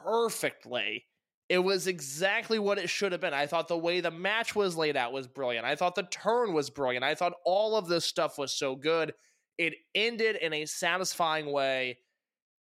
[0.04, 1.04] perfectly.
[1.48, 3.32] It was exactly what it should have been.
[3.32, 5.64] I thought the way the match was laid out was brilliant.
[5.64, 7.04] I thought the turn was brilliant.
[7.04, 9.14] I thought all of this stuff was so good.
[9.56, 11.98] It ended in a satisfying way,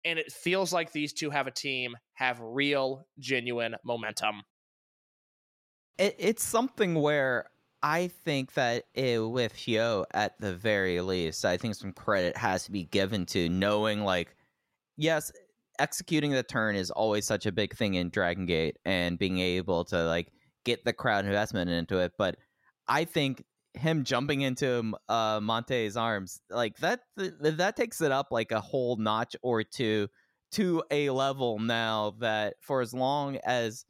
[0.04, 4.42] and it feels like these two have a team, have real, genuine momentum.
[5.96, 7.48] It, it's something where
[7.82, 12.64] I think that it, with Hyo, at the very least, I think some credit has
[12.64, 14.36] to be given to knowing, like,
[14.96, 15.32] yes,
[15.78, 19.84] executing the turn is always such a big thing in Dragon Gate and being able
[19.86, 20.32] to like
[20.64, 22.12] get the crowd investment into it.
[22.18, 22.36] But
[22.88, 28.52] I think him jumping into uh, Mante's arms like that that takes it up like
[28.52, 30.08] a whole notch or two
[30.52, 33.84] to a level now that for as long as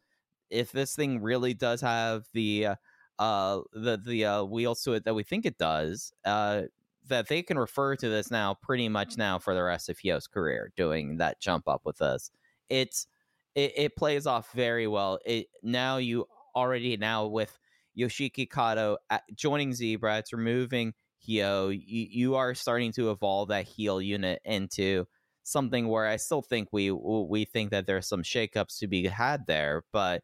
[0.50, 2.74] if this thing really does have the uh,
[3.18, 6.62] uh the the uh, wheels to it that we think it does uh
[7.08, 10.26] that they can refer to this now pretty much now for the rest of Hyo's
[10.26, 12.30] career, doing that jump up with us.
[12.68, 13.06] It's
[13.54, 15.18] it, it plays off very well.
[15.24, 17.58] It now you already now with
[17.96, 20.94] Yoshiki Kato at, joining Zebra, it's removing
[21.26, 21.70] Hyo.
[21.70, 25.06] You, you are starting to evolve that heel unit into
[25.42, 29.46] something where I still think we we think that there's some shakeups to be had
[29.46, 30.22] there, but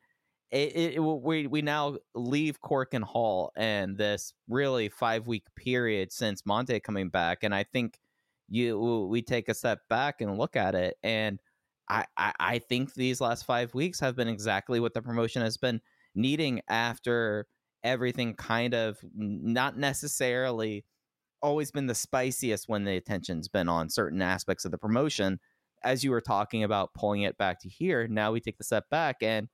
[0.51, 6.43] it, it, we we now leave Korakuen Hall and this really five week period since
[6.43, 7.99] Mante coming back, and I think
[8.49, 11.41] you we take a step back and look at it, and
[11.89, 15.57] I, I I think these last five weeks have been exactly what the promotion has
[15.57, 15.81] been
[16.15, 17.47] needing after
[17.85, 20.85] everything kind of not necessarily
[21.43, 25.39] always been the spiciest when the attention's been on certain aspects of the promotion.
[25.83, 28.91] As you were talking about pulling it back to here, now we take the step
[28.91, 29.49] back and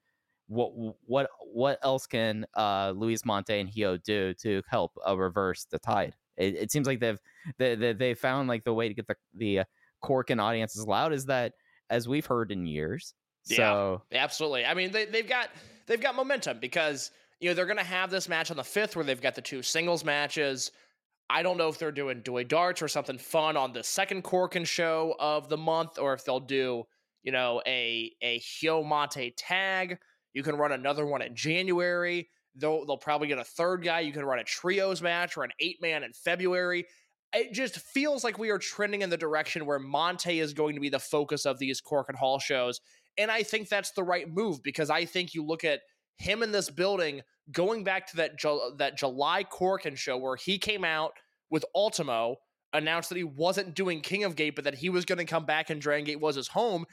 [0.49, 0.73] what
[1.07, 5.79] what what else can uh, Luis Mante and Hyo do to help uh, reverse the
[5.79, 6.15] tide?
[6.37, 7.19] It, it, seems like they've
[7.59, 9.65] they, they, they found like the way to get the the uh,
[10.05, 11.55] Korakuen audience as loud as that
[11.91, 13.15] as we've heard in years.
[13.43, 14.65] So yeah, absolutely.
[14.65, 15.51] I mean, they they've got
[15.87, 18.97] they've got momentum because you know they're going to have this match on the fifth
[18.97, 20.71] where they've got the two singles matches.
[21.29, 24.65] I don't know if they're doing Doi Darts or something fun on the second Korakuen
[24.67, 26.85] show of the month, or if they'll do
[27.23, 29.99] you know a a Hyo Mante tag
[30.37, 32.29] you can run another one in January.
[32.57, 34.01] They'll, they'll probably get a third guy.
[34.01, 36.85] You can run a trios match or an eight man in February.
[37.33, 40.81] It just feels like we are trending in the direction where Mante is going to
[40.83, 42.83] be the focus of these Korakuen Hall shows.
[43.17, 45.81] And I think that's the right move because I think you look at
[46.19, 50.59] him in this building going back to that, Ju- that July Korakuen show where he
[50.59, 51.13] came out
[51.49, 52.37] with Ultimo,
[52.75, 55.47] announced that he wasn't doing King of Gate, but that he was going to come
[55.47, 56.85] back and Dragon Gate was his home.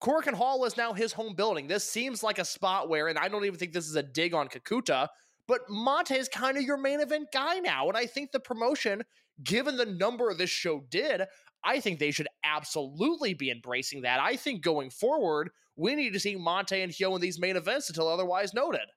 [0.00, 1.66] Korakuen Hall is now his home building.
[1.66, 4.32] This seems like a spot where, and I don't even think this is a dig
[4.32, 5.08] on Kikuta,
[5.46, 7.88] but Mante is kind of your main event guy now.
[7.88, 9.02] And I think the promotion,
[9.44, 11.22] given the number this show did,
[11.62, 14.20] I think they should absolutely be embracing that.
[14.20, 17.90] I think going forward, we need to see Mante and Hyo in these main events
[17.90, 18.88] until otherwise noted.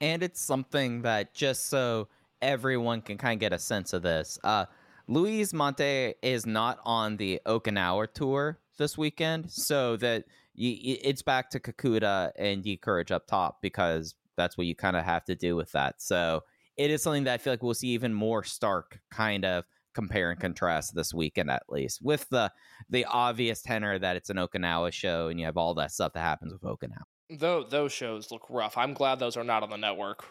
[0.00, 2.08] And it's something that just so
[2.42, 4.38] everyone can kind of get a sense of this.
[4.42, 4.66] Uh,
[5.06, 11.60] Luis Mante is not on the Okinawa tour this weekend, so that it's back to
[11.60, 15.72] Kikuta and Courage up top because that's what you kind of have to do with
[15.72, 16.00] that.
[16.00, 16.42] So
[16.76, 20.30] it is something that I feel like we'll see even more stark kind of compare
[20.30, 22.52] and contrast this weekend at least with the
[22.90, 26.20] the obvious tenor that it's an Okinawa show and you have all that stuff that
[26.20, 27.04] happens with Okinawa.
[27.30, 28.76] Though those shows look rough.
[28.76, 30.24] I'm glad those are not on the network.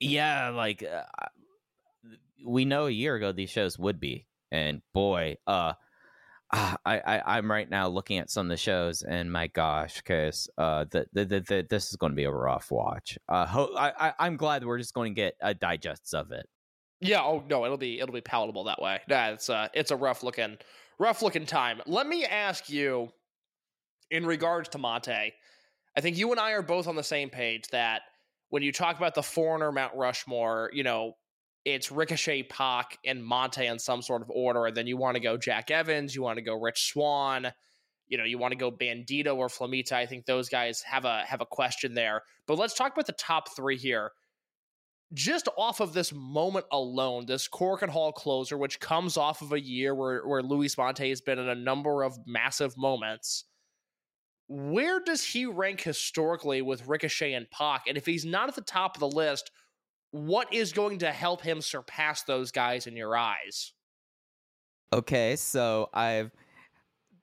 [0.00, 1.02] Yeah, like uh,
[2.44, 5.74] we know a year ago these shows would be, and boy, uh,
[6.52, 9.96] uh, I, I I'm right now looking at some of the shows, and my gosh,
[9.96, 13.18] because uh, the, the, the, the this is going to be a rough watch.
[13.28, 16.48] Uh, ho- I, I I'm glad we're just going to get a digests of it.
[17.00, 17.22] Yeah.
[17.22, 19.00] Oh no, it'll be it'll be palatable that way.
[19.08, 20.58] Yeah, it's a it's a rough looking
[20.98, 21.80] rough looking time.
[21.86, 23.10] Let me ask you,
[24.10, 25.32] in regards to Mante,
[25.96, 28.02] I think you and I are both on the same page that
[28.48, 31.14] when you talk about the foreigner Mount Rushmore, you know,
[31.64, 35.20] it's Ricochet, Pac, and Mante in some sort of order, and then you want to
[35.20, 37.52] go Jack Evans, you want to go Rich Swann,
[38.10, 39.92] you know, you want to go Bandido or Flamita.
[39.92, 42.22] I think those guys have a have a question there.
[42.46, 44.10] But let's talk about the top three here.
[45.12, 49.60] Just off of this moment alone, this Korakuen Hall closer, which comes off of a
[49.60, 53.44] year where where Luis Mante has been in a number of massive moments.
[54.48, 57.84] Where does he rank historically with Ricochet and Pac?
[57.86, 59.52] And if he's not at the top of the list,
[60.12, 63.72] what is going to help him surpass those guys in your eyes?
[64.92, 66.32] Okay, so I've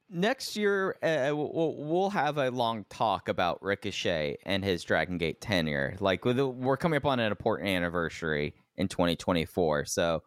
[0.10, 5.98] next year uh, we'll, have a long talk about Ricochet and his Dragon Gate tenure.
[6.00, 10.24] Like we're coming up on an important anniversary in 2024, so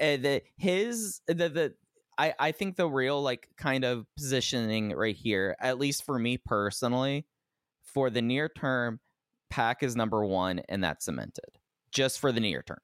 [0.00, 1.74] uh, the his the the
[2.18, 6.38] I I think the real like kind of positioning right here, at least for me
[6.38, 7.26] personally,
[7.82, 9.00] for the near term,
[9.50, 11.58] Pac is number one, and that's cemented
[11.96, 12.78] just for the near term.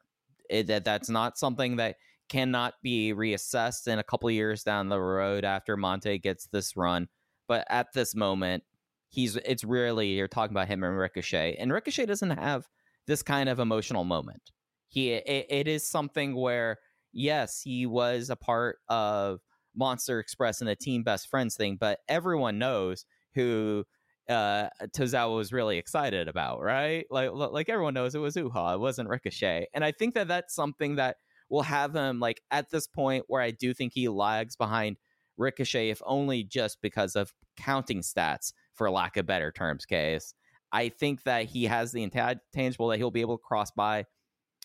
[0.49, 1.97] It, that that's not something that
[2.29, 7.09] cannot be reassessed in a couple years down the road after Mante gets this run.
[7.47, 8.65] But at this moment,
[9.11, 12.67] he's it's really you're talking about him and Ricochet, and Ricochet doesn't have
[13.07, 14.51] this kind of emotional moment.
[14.89, 16.79] He it, it is something where
[17.13, 19.41] yes, he was a part of
[19.77, 23.85] Monster Express and the team best friends thing, but everyone knows who
[24.29, 27.07] uh Tozawa was really excited about, right?
[27.11, 29.67] Like like everyone knows it was Uhaa, it wasn't Ricochet.
[29.75, 31.17] And I think that that's something that
[31.49, 34.97] will have him like at this point where I do think he lags behind
[35.37, 40.35] Ricochet if only just because of counting stats for lack of better terms case.
[40.73, 44.07] I think that he has the intangible that he'll be able to cross by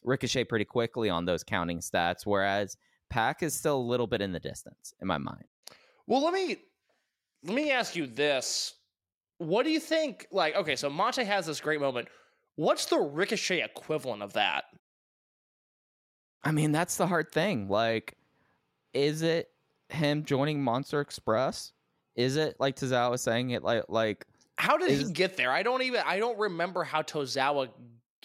[0.03, 2.77] Ricochet pretty quickly on those counting stats whereas
[3.09, 5.45] Pac is still a little bit in the distance in my mind.
[6.07, 6.57] Well, let me
[7.43, 8.73] let me ask you this
[9.37, 10.27] what do you think?
[10.31, 12.07] Like, okay, so Mante has this great moment.
[12.55, 14.65] What's the Ricochet equivalent of that?
[16.43, 17.67] I mean, that's the hard thing.
[17.67, 18.15] Like,
[18.93, 19.49] is it
[19.89, 21.73] him joining Monster Express?
[22.15, 24.25] Is it like Tozawa was saying it like like
[24.57, 25.51] how did is, he get there?
[25.51, 27.69] I don't even I don't remember how Tozawa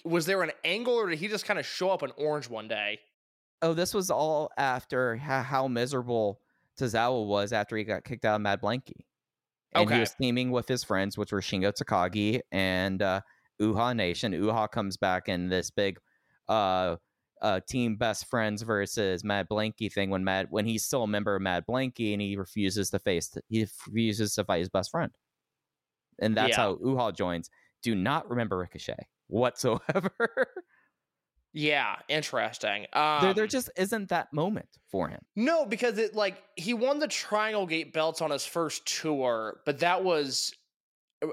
[0.05, 2.69] was there an angle or did he just kind of show up in orange one
[2.69, 3.01] day?
[3.61, 6.41] Oh, this was all after how, how miserable
[6.79, 9.05] Tozawa was after he got kicked out of Mad Blankey
[9.75, 9.95] and okay.
[9.95, 13.21] he was teaming with his friends, which were Shingo Takagi and uh,
[13.61, 14.33] Uhaa Nation.
[14.33, 15.99] Uhaa comes back in this big
[16.49, 16.97] uh,
[17.41, 21.35] uh, team best friends versus Mad Blankey thing when Mad when he's still a member
[21.35, 25.13] of Mad Blankey and he refuses to face he refuses to fight his best friend,
[26.21, 26.57] and that's yeah.
[26.57, 27.51] how Uhaa joins.
[27.83, 30.11] Do not remember Ricochet whatsoever.
[31.55, 32.87] Yeah, interesting.
[32.95, 35.21] Um, there, there just isn't that moment for him.
[35.37, 39.81] No, because it like he won the Triangle Gate belts on his first tour, but
[39.81, 40.53] that was
[41.23, 41.29] uh,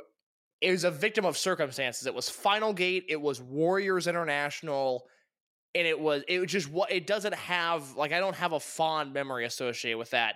[0.60, 2.06] it was a victim of circumstances.
[2.06, 5.08] It was Final Gate, it was Warriors International,
[5.74, 8.60] and it was it was just what it doesn't have like I don't have a
[8.60, 10.36] fond memory associated with that.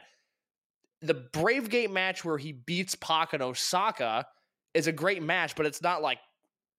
[1.02, 4.26] The Brave Gate match where he beats Pac and Osaka
[4.74, 6.20] is a great match, but it's not like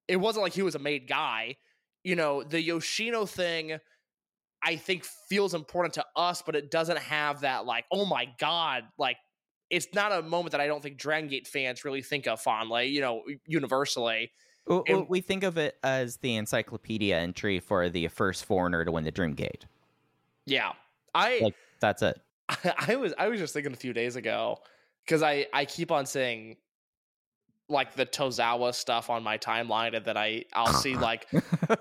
[0.09, 1.57] it wasn't like he was a made guy
[2.05, 3.79] you know, the Yoshino thing,
[4.63, 8.85] I think feels important to us, but it doesn't have that like, oh my god,
[8.99, 9.17] like
[9.71, 12.87] it's not a moment that I don't think Dragon Gate fans really think of fondly,
[12.87, 14.31] you know, universally.
[14.67, 18.93] Well, and, we think of it as the encyclopedia entry for the first foreigner to
[18.93, 19.67] win the Dream Gate.
[20.47, 20.73] Yeah,
[21.15, 22.21] I like that's it.
[22.49, 24.59] I, I was I was just thinking a few days ago
[25.05, 26.57] because I I keep on saying
[27.69, 31.27] like the Tozawa stuff on my timeline, and then I I'll see like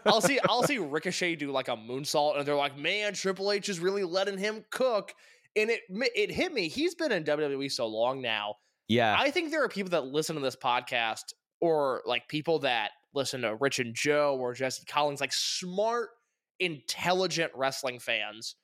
[0.06, 3.70] I'll see I'll see Ricochet do like a moonsault, and they're like, man, Triple H
[3.70, 5.14] is really letting him cook,
[5.56, 6.68] and it it hit me.
[6.68, 8.56] He's been in WWE so long now.
[8.88, 12.92] Yeah, I think there are people that listen to this podcast, or like people that
[13.14, 16.10] listen to Rich and Joe or Jesse Collins, like smart,
[16.60, 18.56] intelligent wrestling fans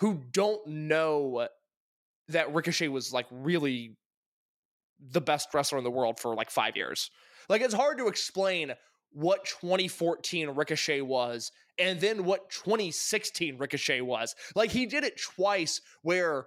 [0.00, 1.46] who don't know
[2.28, 3.96] that Ricochet was like really
[5.00, 7.10] the best wrestler in the world for like five years.
[7.48, 8.72] Like it's hard to explain
[9.12, 14.34] what 2014 Ricochet was and then what 2016 Ricochet was.
[14.54, 16.46] Like he did it twice where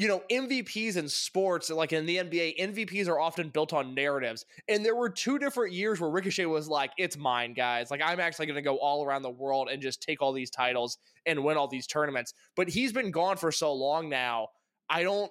[0.00, 4.46] you know, MVPs in sports, like in the NBA, MVPs are often built on narratives.
[4.66, 7.90] And there were two different years where Ricochet was like, it's mine, guys.
[7.90, 10.48] Like, I'm actually going to go all around the world and just take all these
[10.48, 12.32] titles and win all these tournaments.
[12.56, 14.48] But he's been gone for so long now.
[14.88, 15.30] I don't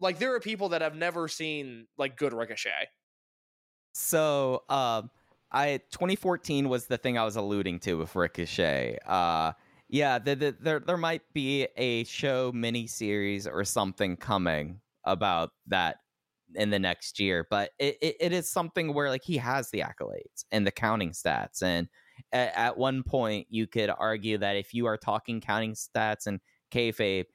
[0.00, 2.88] Like there are people that have never seen like good Ricochet.
[3.92, 5.10] So, um,
[5.50, 8.98] I 2014 was the thing I was alluding to with Ricochet.
[9.06, 9.52] Uh,
[9.88, 15.50] yeah, the, the, there there might be a show mini series or something coming about
[15.68, 15.98] that
[16.54, 19.80] in the next year, but it, it, it is something where like he has the
[19.80, 21.88] accolades and the counting stats, and
[22.32, 26.40] at, at one point you could argue that if you are talking counting stats and
[26.72, 27.26] kayfabe,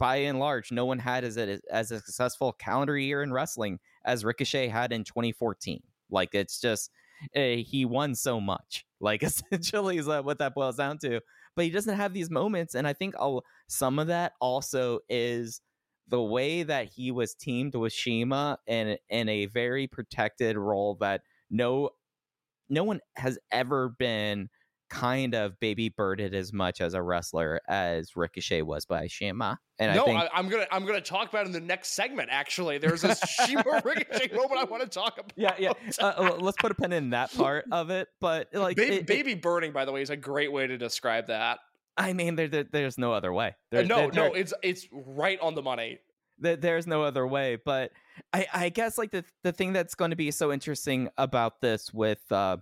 [0.00, 3.78] by and large, no one had as a, as a successful calendar year in wrestling
[4.04, 5.82] as Ricochet had in 2014.
[6.10, 6.90] Like it's just
[7.36, 8.84] uh, he won so much.
[9.02, 11.22] Like essentially is what that boils down to.
[11.56, 15.62] But he doesn't have these moments, and I think I'll, some of that also is
[16.06, 21.22] the way that he was teamed with CIMA in in a very protected role that
[21.50, 21.92] no
[22.68, 24.50] no one has ever been
[24.90, 29.58] kind of baby birded as much as a wrestler as Ricochet was by CIMA.
[29.78, 31.90] And no, I think I, am gonna I'm gonna talk about it in the next
[31.92, 32.28] segment.
[32.30, 35.32] Actually, there's this CIMA Ricochet moment I want to talk about.
[35.36, 35.72] yeah, yeah.
[35.98, 38.08] Uh, let's put a pin in that part of it.
[38.20, 41.28] But like, baby, it, baby burning, by the way, is a great way to describe
[41.28, 41.60] that.
[41.96, 43.54] I mean, there, there there's no other way.
[43.70, 46.00] There, There- no, there- no, it's it's right on the money.
[46.42, 47.92] Th- there's no other way but
[48.32, 51.92] i i guess like the the thing that's going to be so interesting about this
[51.92, 52.56] with uh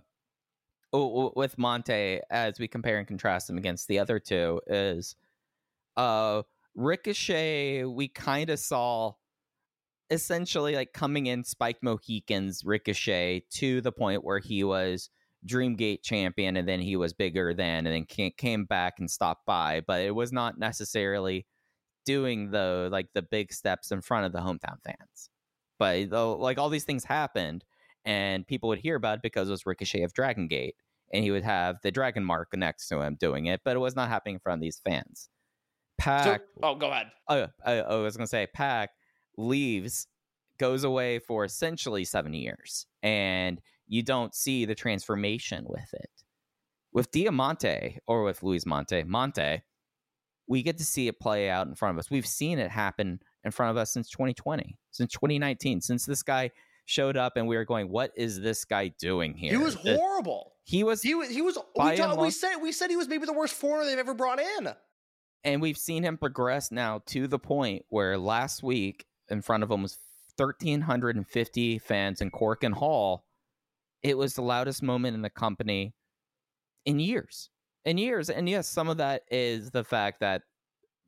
[0.91, 5.15] with Mante as we compare and contrast him against the other two is
[5.97, 6.41] uh
[6.75, 9.11] ricochet we kind of saw
[10.09, 15.09] essentially like coming in spike mohicans ricochet to the point where he was
[15.45, 19.81] dreamgate champion and then he was bigger than and then came back and stopped by
[19.85, 21.45] but it was not necessarily
[22.09, 25.29] doing the like the big steps in front of the hometown fans.
[25.77, 27.63] But like all these things happened
[28.05, 30.75] and people would hear about it because it was Ricochet of Dragon Gate
[31.13, 33.95] and he would have the dragon mark next to him doing it, but it was
[33.95, 35.29] not happening in front of these fans.
[36.23, 37.07] So, oh, go ahead.
[37.27, 38.91] uh, I, I was gonna say Pac
[39.37, 40.07] leaves,
[40.57, 46.09] goes away for essentially seven years, and you don't see the transformation with it.
[46.93, 49.61] With Diamante or with Luis Mante, Mante,
[50.47, 52.09] we get to see it play out in front of us.
[52.09, 56.49] We've seen it happen in front of us since 2020, since 2019, since this guy
[56.89, 59.95] showed up and we were going, "What is this guy doing here?" He was The-
[59.95, 60.55] horrible.
[60.63, 61.57] he was He was he was.
[61.77, 64.39] We, and we said we said he was maybe the worst foreigner they've ever brought
[64.39, 64.69] in.
[65.43, 69.71] and we've seen him progress now to the point where last week in front of
[69.71, 69.97] him was
[70.37, 73.25] 1350 fans in Korakuen Hall
[74.01, 75.93] it was the loudest moment in the company
[76.85, 77.49] in years
[77.85, 80.41] in years and yes some of that is the fact that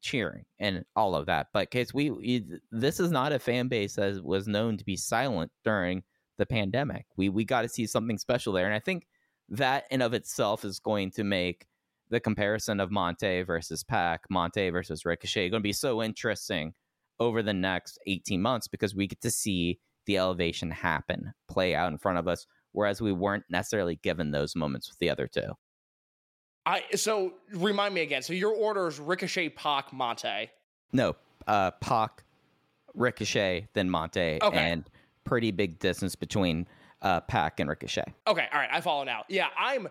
[0.01, 3.95] cheering and all of that but case we, we this is not a fan base
[3.95, 6.03] that was known to be silent during
[6.37, 9.05] the pandemic we we got to see something special there and i think
[9.49, 11.67] that in of itself is going to make
[12.11, 16.73] the comparison of Mante versus Pac, Mante versus Ricochet, going to be so interesting
[17.19, 21.91] over the next 18 months because we get to see the elevation happen, play out
[21.91, 25.53] in front of us, whereas we weren't necessarily given those moments with the other two.
[26.65, 28.21] I so remind me again.
[28.21, 30.49] So your order is Ricochet, Pac, Mante.
[30.93, 31.15] No,
[31.47, 32.23] uh, Pac,
[32.93, 34.57] Ricochet, then Mante, Okay.
[34.57, 34.83] and
[35.23, 36.67] pretty big distance between
[37.01, 38.03] uh, Pac and Ricochet.
[38.27, 39.23] Okay, all right, I follow now.
[39.27, 39.87] Yeah, I'm.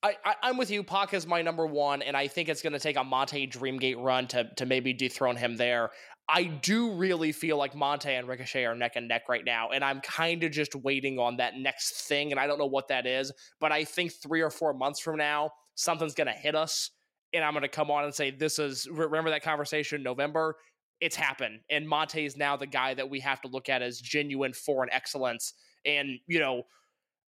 [0.00, 0.84] I, I, I'm with you.
[0.84, 4.00] Pac is my number one, and I think it's going to take a Mante Dreamgate
[4.00, 5.90] run to to maybe dethrone him there.
[6.28, 9.82] I do really feel like Mante and Ricochet are neck and neck right now, and
[9.82, 13.06] I'm kind of just waiting on that next thing, and I don't know what that
[13.06, 16.90] is, but I think three or four months from now, something's going to hit us,
[17.32, 20.56] and I'm going to come on and say, "This is." Remember that conversation in November?
[21.00, 24.00] It's happened, and Mante is now the guy that we have to look at as
[24.00, 25.54] genuine foreign excellence,
[25.86, 26.64] and you know.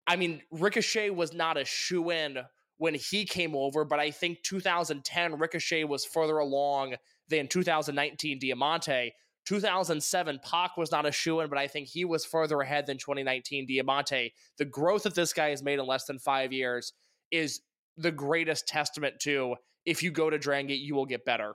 [0.07, 2.39] I mean, Ricochet was not a shoe in
[2.79, 6.95] when he came over, but I think 2010 Ricochet was further along
[7.29, 9.13] than 2019 Diamante.
[9.47, 12.97] 2007 Pac was not a shoe in, but I think he was further ahead than
[12.97, 14.33] 2019 Diamante.
[14.59, 16.93] The growth that this guy has made in less than five years
[17.31, 17.61] is
[17.97, 21.55] the greatest testament to if you go to Dragon Gate, you will get better.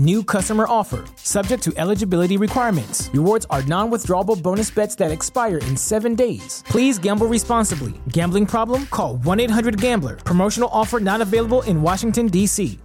[0.00, 1.04] New customer offer.
[1.16, 3.10] Subject to eligibility requirements.
[3.12, 6.64] Rewards are non withdrawable bonus bets that expire in seven days.
[6.68, 7.92] Please gamble responsibly.
[8.08, 8.86] Gambling problem?
[8.86, 10.16] Call 1 800 Gambler.
[10.16, 12.78] Promotional offer not available in Washington, D.C.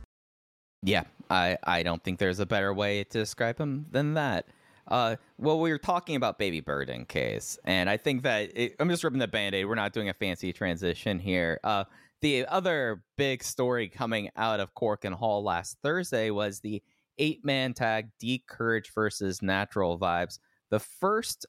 [0.84, 4.48] Yeah, I, I don't think there's a better way to describe him than that.
[4.86, 8.76] Uh, well, we were talking about Baby Bird in case, and I think that it,
[8.78, 9.68] I'm just ripping the band aid.
[9.68, 11.62] We're not doing a fancy transition here.
[11.64, 11.86] Uh,
[12.20, 16.84] the other big story coming out of Korakuen Hall last Thursday was the
[17.18, 20.40] eight man tag D'Courage versus Natural Vibes.
[20.70, 21.46] The first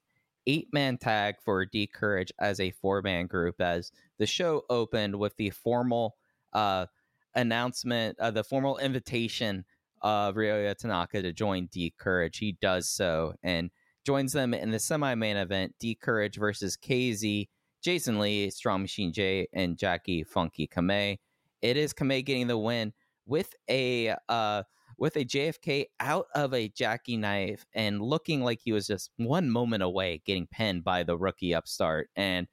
[0.46, 5.36] eight man tag for D'Courage as a four man group, as the show opened with
[5.36, 6.16] the formal
[6.52, 6.86] uh,
[7.34, 9.64] announcement, uh, the formal invitation
[10.02, 12.38] of Ryoya Tanaka to join D'Courage.
[12.38, 13.70] He does so and
[14.04, 17.48] joins them in the semi main event D'Courage versus KZ
[17.82, 21.18] Jason Lee, Strong Machine J, and Jackie Funky Kamei.
[21.62, 22.92] It is Kamei getting the win
[23.26, 24.64] with a uh,
[24.98, 29.50] with a JFK out of a Jackie knife and looking like he was just one
[29.50, 32.08] moment away getting pinned by the rookie upstart.
[32.16, 32.46] And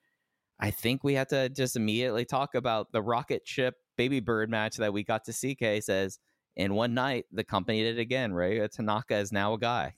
[0.60, 4.78] I think we have to just immediately talk about the rocket ship baby bird match
[4.78, 5.56] that we got to see.
[5.56, 6.20] K says
[6.56, 8.34] in one night the company did it again.
[8.34, 9.96] Right, Tanaka is now a guy.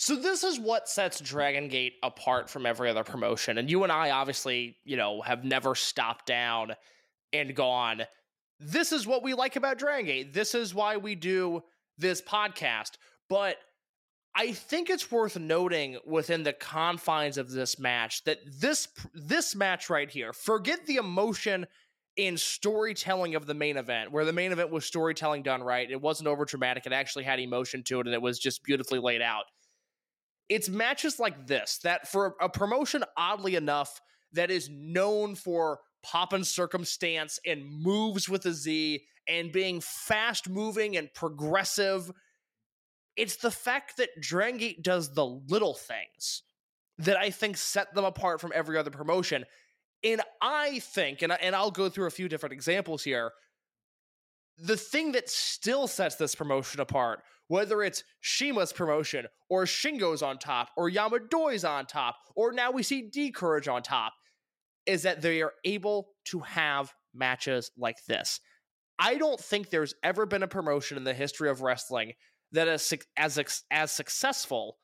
[0.00, 3.58] So this is what sets Dragon Gate apart from every other promotion.
[3.58, 6.74] And you and I obviously, you know, have never stopped down
[7.32, 8.02] and gone,
[8.60, 10.34] this is what we like about Dragon Gate.
[10.34, 11.62] This is why we do
[11.96, 12.92] this podcast.
[13.28, 13.56] But
[14.34, 19.90] I think it's worth noting within the confines of this match that this this match
[19.90, 21.66] right here, forget the emotion
[22.16, 25.90] in storytelling of the main event, where the main event was storytelling done right.
[25.90, 26.84] It wasn't over dramatic.
[26.86, 29.44] It actually had emotion to it and it was just beautifully laid out
[30.48, 34.00] it's matches like this that for a promotion oddly enough
[34.32, 40.48] that is known for pop and circumstance and moves with a Z and being fast
[40.48, 42.10] moving and progressive.
[43.16, 46.42] It's the fact that Dragon Gate does the little things
[46.98, 49.44] that I think set them apart from every other promotion.
[50.04, 53.32] And I think, and, I, and I'll go through a few different examples here,
[54.56, 60.38] the thing that still sets this promotion apart whether it's CIMA's promotion or Shingo's on
[60.38, 64.12] top or Yamadoi's on top or now we see D'courage on top
[64.88, 68.40] is that they are able to have matches like this.
[68.98, 72.14] I don't think there's ever been a promotion in the history of wrestling
[72.52, 74.78] that is as as successful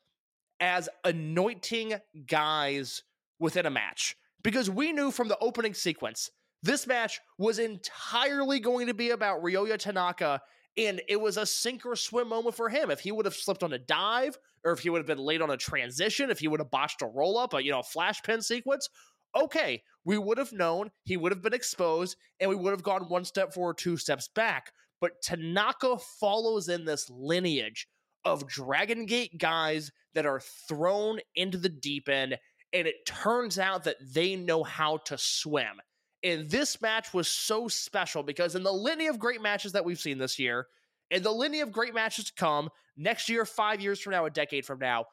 [0.61, 1.95] as anointing
[2.27, 3.03] guys
[3.39, 6.29] within a match because we knew from the opening sequence
[6.63, 10.39] this match was entirely going to be about Ryoya Tanaka
[10.77, 12.91] and it was a sink or swim moment for him.
[12.91, 15.41] If he would have slipped on a dive, or if he would have been late
[15.41, 18.21] on a transition, if he would have botched a roll up, a you know, flash
[18.23, 18.89] pin sequence,
[19.35, 23.09] okay, we would have known he would have been exposed and we would have gone
[23.09, 24.71] one step forward, two steps back.
[25.01, 27.87] But Tanaka follows in this lineage
[28.23, 32.37] of Dragon Gate guys that are thrown into the deep end,
[32.73, 35.81] and it turns out that they know how to swim.
[36.23, 39.99] And this match was so special because in the litany of great matches that we've
[39.99, 40.67] seen this year,
[41.11, 44.31] in the litany of great matches to come next year, five years from now, a
[44.31, 45.05] decade from now,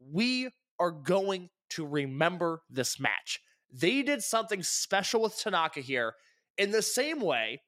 [0.00, 3.40] we are going to remember this match.
[3.72, 6.14] They did something special with Tanaka here
[6.58, 7.62] in the same way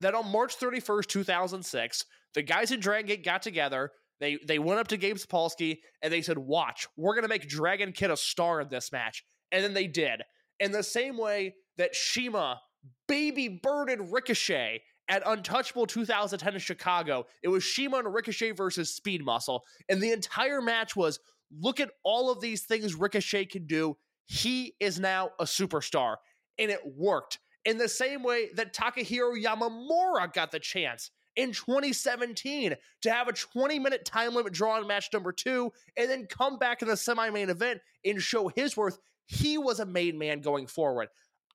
[0.00, 3.90] that on March 31st, 2006, the guys in Dragon Gate got together.
[4.20, 7.92] They they went up to Gabe Sapolsky and they said, "Watch, we're gonna make Dragon
[7.92, 10.22] Kid a star in this match," and then they did.
[10.58, 12.60] In the same way that CIMA
[13.08, 17.26] baby birded Ricochet at Untouchable 2010 in Chicago.
[17.42, 19.64] It was CIMA and Ricochet versus Speed Muscle.
[19.88, 21.18] And the entire match was
[21.58, 23.96] look at all of these things Ricochet can do.
[24.26, 26.16] He is now a superstar.
[26.58, 27.38] And it worked.
[27.64, 33.32] In the same way that Takehiro Yamamura got the chance in 2017 to have a
[33.32, 36.96] 20 minute time limit draw in match number two and then come back in the
[36.96, 38.98] semi main event and show his worth.
[39.26, 41.08] He was a made man going forward.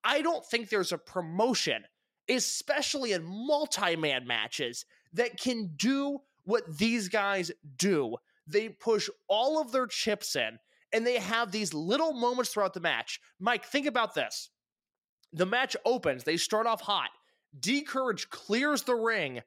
[0.03, 1.84] I don't think there's a promotion,
[2.30, 8.16] especially in multi man matches, that can do what these guys do.
[8.47, 10.59] They push all of their chips in
[10.96, 13.20] and they have these little moments throughout the match.
[13.38, 14.50] Mike, think about this.
[15.34, 17.10] The match opens, they start off hot.
[17.60, 19.41] D'Courage clears the ring,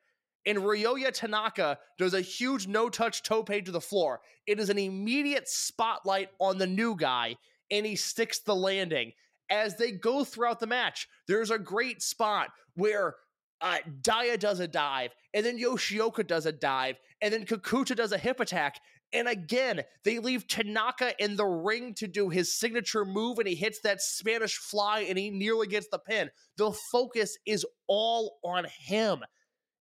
[0.44, 4.20] and Ryoya Tanaka does a huge no touch tope to the floor.
[4.46, 7.36] It is an immediate spotlight on the new guy,
[7.70, 9.12] and he sticks the landing
[9.48, 11.08] as they go throughout the match.
[11.28, 13.14] There's a great spot where
[13.62, 18.12] uh, Dia does a dive, and then Yoshioka does a dive, and then Kikuta does
[18.12, 18.78] a hip attack.
[19.12, 23.54] And again, they leave Tanaka in the ring to do his signature move, and he
[23.54, 26.30] hits that Spanish fly and he nearly gets the pin.
[26.56, 29.24] The focus is all on him.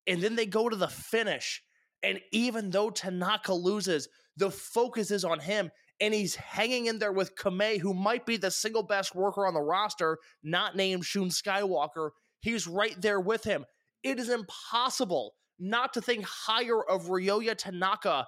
[0.08, 1.62] And then they go to the finish,
[2.04, 4.08] And even though Tanaka loses,
[4.38, 5.72] the focus is on him.
[6.00, 9.56] And he's hanging in there with Kamei, who might be the single best worker on
[9.56, 12.12] the roster, not named Shun Skywalker.
[12.40, 13.66] He's right there with him.
[14.04, 18.28] It is impossible not to think higher of Ryoya Tanaka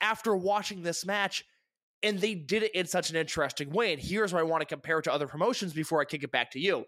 [0.00, 1.44] after watching this match.
[2.02, 3.92] And they did it in such an interesting way.
[3.92, 6.30] And here's where I want to compare it to other promotions before I kick it
[6.30, 6.84] back to you.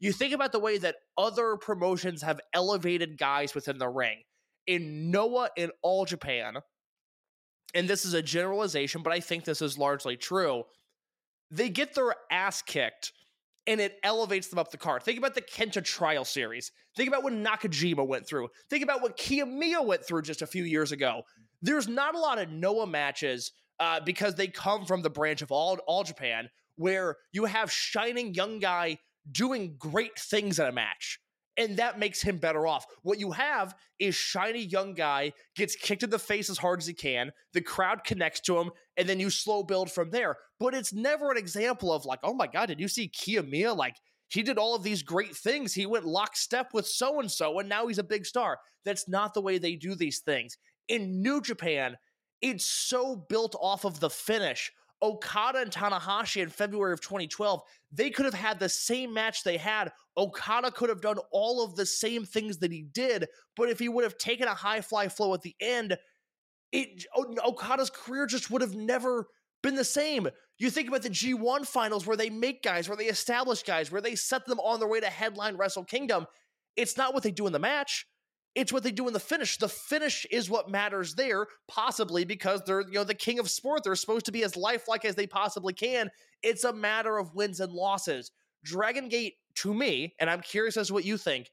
[0.00, 4.22] You think about the way that other promotions have elevated guys within the ring.
[4.66, 6.56] In Noah in All Japan,
[7.74, 10.64] and this is a generalization, but I think this is largely true,
[11.50, 13.12] they get their ass kicked
[13.66, 15.02] and it elevates them up the card.
[15.02, 16.70] Think about the Kenta trial series.
[16.96, 18.48] Think about what Nakajima went through.
[18.68, 21.22] Think about what Kiyomiya went through just a few years ago.
[21.64, 25.50] There's not a lot of Noah matches uh, because they come from the branch of
[25.50, 28.98] all, all Japan where you have shining young guy
[29.30, 31.18] doing great things in a match
[31.56, 32.86] and that makes him better off.
[33.02, 36.86] What you have is shiny young guy gets kicked in the face as hard as
[36.86, 40.36] he can, the crowd connects to him, and then you slow build from there.
[40.58, 43.76] But it's never an example of like, oh my god, did you see Kiyomiya?
[43.76, 43.96] Like
[44.28, 45.74] he did all of these great things.
[45.74, 48.58] He went lockstep with so and so, and now he's a big star.
[48.84, 50.56] That's not the way they do these things.
[50.88, 51.96] In New Japan,
[52.42, 54.70] it's so built off of the finish
[55.04, 57.60] Okada and Tanahashi in February of 2012,
[57.92, 59.92] they could have had the same match they had.
[60.16, 63.88] Okada could have done all of the same things that he did, but if he
[63.88, 65.98] would have taken a high fly flow at the end,
[66.72, 67.04] it
[67.44, 69.28] Okada's career just would have never
[69.62, 70.28] been the same.
[70.58, 74.00] You think about the G1 finals where they make guys, where they establish guys, where
[74.00, 76.26] they set them on their way to headline Wrestle Kingdom.
[76.76, 78.06] It's not what they do in the match.
[78.54, 79.58] It's what they do in the finish.
[79.58, 83.82] The finish is what matters there, possibly because they're, you know, the king of sport.
[83.82, 86.10] They're supposed to be as lifelike as they possibly can.
[86.42, 88.30] It's a matter of wins and losses.
[88.62, 91.50] Dragon Gate, to me, and I'm curious as to what you think,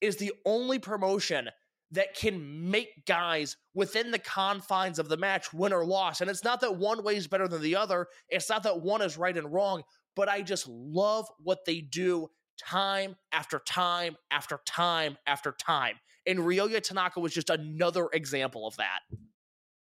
[0.00, 1.48] is the only promotion
[1.90, 6.20] that can make guys within the confines of the match win or loss.
[6.20, 8.08] And it's not that one way is better than the other.
[8.28, 9.82] It's not that one is right and wrong,
[10.16, 12.28] but I just love what they do
[12.58, 15.96] time after time after time after time.
[16.26, 19.00] And Ryoya Tanaka was just another example of that.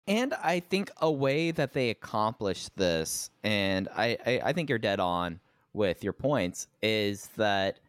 [0.07, 4.79] And I think a way that they accomplished this, and I, I, I think you're
[4.79, 5.41] dead on
[5.72, 7.81] with your points, is that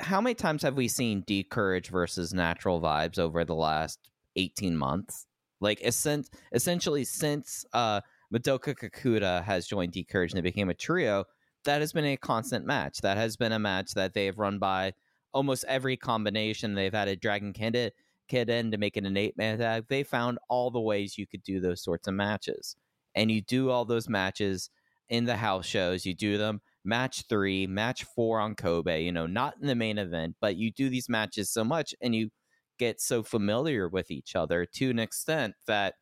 [0.00, 5.26] how many times have we seen D'Courage versus Natural Vibes over the last 18 months?
[5.60, 8.02] Like, essentially, since uh,
[8.32, 11.24] Madoka Kikuta has joined D'Courage and they became a trio,
[11.64, 13.00] that has been a constant match.
[13.00, 14.92] That has been a match that they have run by
[15.32, 16.74] almost every combination.
[16.74, 17.92] They've had a Dragon Kid,
[18.28, 19.86] kid in to make it an eight man tag.
[19.88, 22.76] They found all the ways you could do those sorts of matches.
[23.14, 24.70] And you do all those matches
[25.08, 26.04] in the house shows.
[26.04, 29.98] You do them match three, match four on Kobe, you know, not in the main
[29.98, 32.30] event, but you do these matches so much and you
[32.78, 35.94] get so familiar with each other to an extent that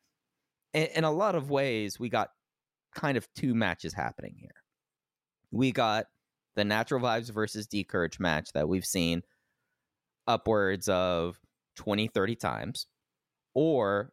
[0.73, 2.29] in a lot of ways we got
[2.93, 4.63] kind of two matches happening here
[5.51, 6.05] we got
[6.57, 9.21] the Natural Vibes versus D'Courage match that we've seen
[10.27, 11.39] upwards of
[11.77, 12.87] 20, 30 times.
[13.53, 14.11] Or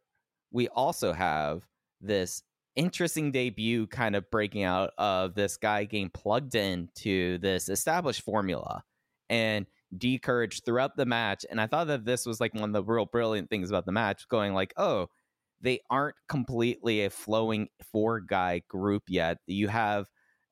[0.53, 1.67] we also have
[2.01, 2.43] this
[2.77, 8.85] interesting debut kind of breaking out of this guy getting plugged into this established formula
[9.31, 9.67] and
[9.97, 11.47] D'Courage throughout the match.
[11.51, 13.93] And I thought that this was like one of the real brilliant things about the
[13.93, 15.07] match, going like, oh,
[15.63, 19.39] they aren't completely a flowing four guy group yet.
[19.47, 20.07] You have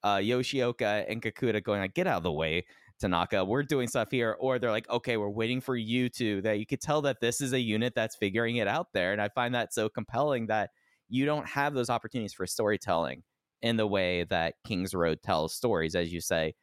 [0.05, 2.65] uh, Yoshioka and Kikuta going like, "Get out of the way,
[3.01, 3.45] Tanaka.
[3.45, 6.67] We're doing stuff here." Or they're like, "Okay, we're waiting for you to." That you
[6.67, 9.55] could tell that this is a unit that's figuring it out there, and I find
[9.55, 10.71] that so compelling that
[11.09, 13.23] you don't have those opportunities for storytelling
[13.63, 16.55] in the way that Kings Road tells stories, as you say.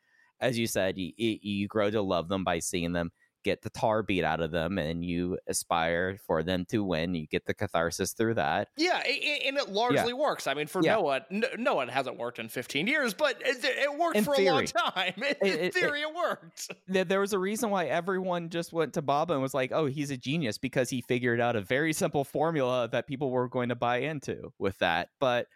[0.41, 3.11] As you said, you, you grow to love them by seeing them
[3.43, 7.15] get the tar beat out of them and you aspire for them to win.
[7.15, 8.69] You get the catharsis through that.
[8.77, 10.13] Yeah, and it largely yeah.
[10.13, 10.47] works.
[10.47, 10.95] I mean, for yeah.
[10.95, 11.25] Noah,
[11.57, 14.47] Noah hasn't worked in 15 years, but it, worked in for theory.
[14.47, 15.13] a long time.
[15.41, 16.71] In, it, theory, it, it worked.
[17.09, 20.11] There was a reason why everyone just went to Baba and was like, oh, he's
[20.11, 23.75] a genius because he figured out a very simple formula that people were going to
[23.75, 25.09] buy into with that.
[25.19, 25.47] But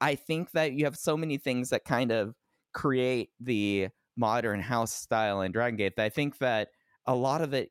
[0.00, 2.34] I think that you have so many things that kind of
[2.72, 6.68] create the modern house style in Dragon Gate that I think that
[7.06, 7.70] a lot of it,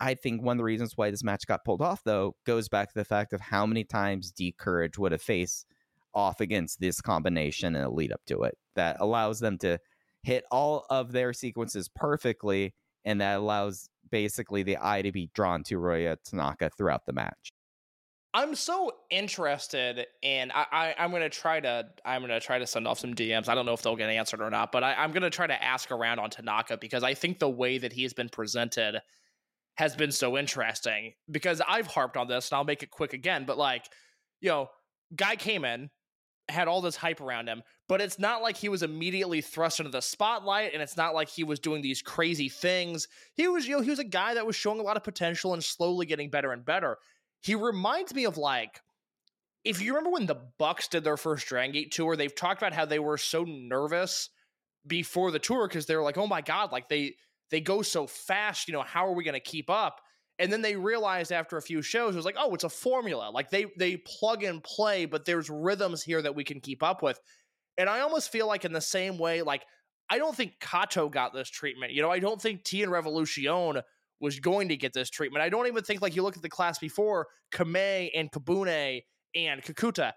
[0.00, 2.88] I think one of the reasons why this match got pulled off, though, goes back
[2.88, 5.66] to the fact of how many times D'Courage would have faced
[6.14, 9.78] off against this combination and a lead up to it that allows them to
[10.22, 15.62] hit all of their sequences perfectly, and that allows basically the eye to be drawn
[15.64, 17.52] to Ryoya Tanaka throughout the match.
[18.34, 22.88] I'm so interested in I, I am gonna try to I'm gonna try to send
[22.88, 23.48] off some DMs.
[23.48, 25.64] I don't know if they'll get answered or not, but I, I'm gonna try to
[25.64, 29.00] ask around on Tanaka because I think the way that he's been presented
[29.76, 33.44] has been so interesting because I've harped on this and I'll make it quick again,
[33.46, 33.88] but like,
[34.40, 34.68] you know,
[35.14, 35.90] guy came in,
[36.48, 39.90] had all this hype around him, but it's not like he was immediately thrust into
[39.90, 43.06] the spotlight and it's not like he was doing these crazy things.
[43.34, 45.54] He was, you know, he was a guy that was showing a lot of potential
[45.54, 46.98] and slowly getting better and better.
[47.44, 48.80] He reminds me of like
[49.64, 52.72] if you remember when the Bucks did their first Dragon Gate tour, they've talked about
[52.72, 54.30] how they were so nervous
[54.86, 57.16] before the tour because they're like, "Oh my god, like they
[57.50, 60.00] they go so fast, you know, how are we going to keep up?"
[60.38, 63.30] And then they realized after a few shows, it was like, "Oh, it's a formula.
[63.30, 67.02] Like they they plug and play, but there's rhythms here that we can keep up
[67.02, 67.20] with."
[67.76, 69.64] And I almost feel like in the same way, like
[70.08, 71.92] I don't think Kato got this treatment.
[71.92, 73.44] You know, I don't think T and Revolution
[74.20, 75.42] was going to get this treatment.
[75.42, 79.02] I don't even think like you look at the class before Kamei and Kabune
[79.34, 80.12] and Kikuta,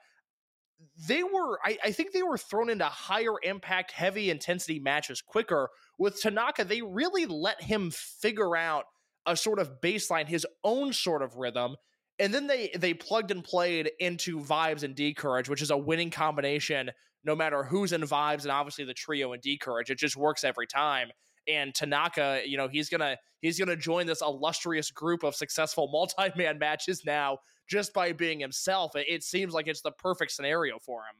[1.07, 5.69] they were, I, I, think they were thrown into higher impact, heavy intensity matches quicker.
[5.97, 8.85] With Tanaka, they really let him figure out
[9.25, 11.75] a sort of baseline, his own sort of rhythm.
[12.19, 16.09] And then they they plugged and played into vibes and D'Courage, which is a winning
[16.09, 16.91] combination
[17.23, 19.91] no matter who's in vibes and obviously the trio and D'Courage.
[19.91, 21.09] It just works every time
[21.47, 26.57] and Tanaka, you know, he's gonna he's gonna join this illustrious group of successful multi-man
[26.59, 28.95] matches now just by being himself.
[28.95, 31.15] It, it seems like it's the perfect scenario for him.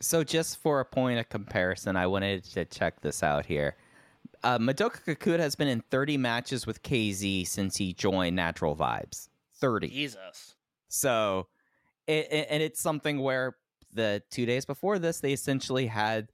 [0.00, 3.76] So, just for a point of comparison, I wanted to check this out here.
[4.42, 9.28] Uh, Madoka Kikuta has been in 30 matches with KZ since he joined Natural Vibes.
[9.60, 9.88] 30.
[9.88, 10.56] Jesus.
[10.88, 11.46] So,
[12.08, 13.56] it, it, and it's something where
[13.92, 16.32] the two days before this, they essentially had,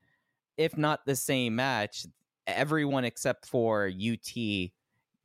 [0.56, 2.06] if not the same match,
[2.48, 4.70] everyone except for UT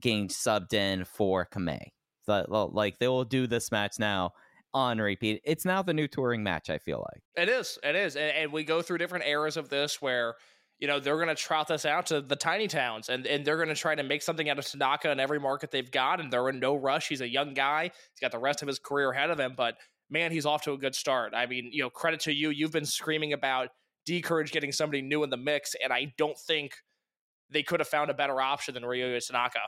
[0.02, 1.88] getting subbed in for Kamei.
[2.26, 4.32] So, like they will do this match now
[4.74, 5.42] on repeat.
[5.44, 6.70] It's now the new touring match.
[6.70, 7.78] I feel like it is.
[7.84, 10.36] It is, and, and we go through different eras of this where
[10.80, 13.58] you know they're going to trot this out to the tiny towns, and and they're
[13.58, 16.32] going to try to make something out of Tanaka in every market they've got, and
[16.32, 17.10] they're in no rush.
[17.10, 17.84] He's a young guy.
[17.84, 19.76] He's got the rest of his career ahead of him, but
[20.10, 21.34] man, he's off to a good start.
[21.36, 22.50] I mean, you know, credit to you.
[22.50, 23.70] You've been screaming about
[24.06, 26.74] D'courage getting somebody new in the mix, and I don't think
[27.50, 29.60] they could have found a better option than Ryoya Tanaka.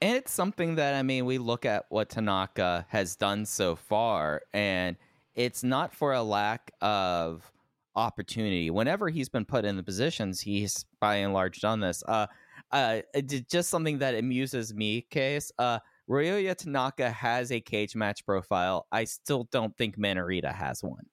[0.00, 4.42] And it's something that I mean, we look at what Tanaka has done so far,
[4.52, 4.96] and
[5.34, 7.50] it's not for a lack of
[7.96, 8.70] opportunity.
[8.70, 12.02] Whenever he's been put in the positions, he's by and large done this.
[12.06, 12.26] Uh,
[12.72, 13.00] uh,
[13.48, 15.52] just something that amuses me, case.
[15.58, 15.78] Uh,
[16.08, 18.86] Ryoya Tanaka has a cage match profile.
[18.92, 21.06] I still don't think Minorita has one.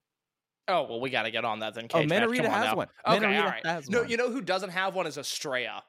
[0.67, 1.85] Oh well, we got to get on that then.
[1.85, 2.75] Oh, cage oh, Minorita has now.
[2.75, 2.87] one.
[3.07, 3.65] Okay, Minorita all right.
[3.65, 4.09] has no, one.
[4.09, 5.83] you know who doesn't have one is Estrella.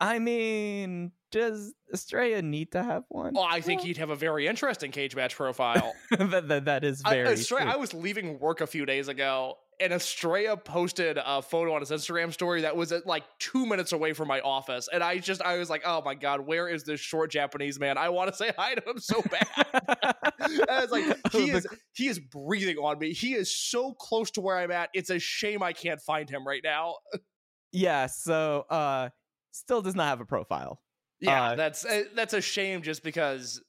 [0.00, 3.34] I mean, does Estrella need to have one?
[3.34, 5.92] Well, I think he'd have a very interesting cage match profile.
[6.10, 7.72] that, that, that is very I, Estrella.
[7.72, 11.90] I was leaving work a few days ago, and Estrella posted a photo on his
[11.90, 15.42] Instagram story that was at like two minutes away from my office, and I just
[15.42, 17.98] I was like, oh my god, where is this short Japanese man?
[17.98, 20.16] I want to say hi to him so bad.
[20.68, 23.12] I was like, he is he is breathing on me.
[23.12, 24.90] He is so close to where I'm at.
[24.94, 26.96] It's a shame I can't find him right now.
[27.72, 28.06] yeah.
[28.06, 28.66] So.
[28.70, 29.10] uh
[29.52, 30.80] still does not have a profile.
[31.20, 32.82] Yeah, uh, that's uh, that's a shame.
[32.82, 33.60] Just because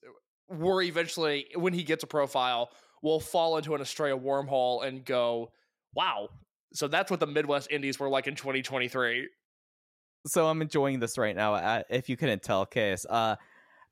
[0.50, 2.70] we're eventually, when he gets a profile,
[3.02, 5.52] we'll fall into an Estrella wormhole and go,
[5.96, 6.30] "Wow!"
[6.74, 9.28] So that's what the Midwest Indies were like in 2023.
[10.28, 11.84] So I'm enjoying this right now.
[11.90, 13.36] If you couldn't tell, case uh,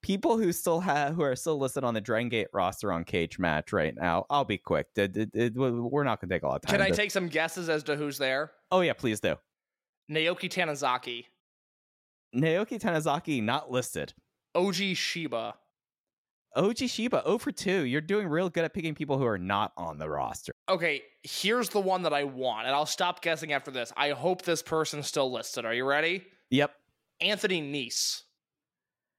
[0.02, 3.40] people who still have who are still listed on the Dragon Gate roster on Cage
[3.40, 4.26] Match right now.
[4.30, 4.88] I'll be quick.
[4.96, 6.78] It, it, it, we're not going to take a lot of time.
[6.78, 6.96] Can I to...
[6.96, 8.52] take some guesses as to who's there?
[8.72, 9.36] Oh yeah, please do.
[10.12, 11.26] Naoki Tanizaki.
[12.36, 14.14] Naoki Tanizaki not listed.
[14.56, 15.56] Oji Shiba.
[16.58, 17.86] Oji Shiba, 0 for 2.
[17.86, 20.54] You're doing real good at picking people who are not on the roster.
[20.70, 23.92] Okay, here's the one that I want, and I'll stop guessing after this.
[23.98, 25.66] I hope this person's still listed.
[25.66, 26.24] Are you ready?
[26.52, 26.72] Yep.
[27.20, 28.22] Anthony Nese.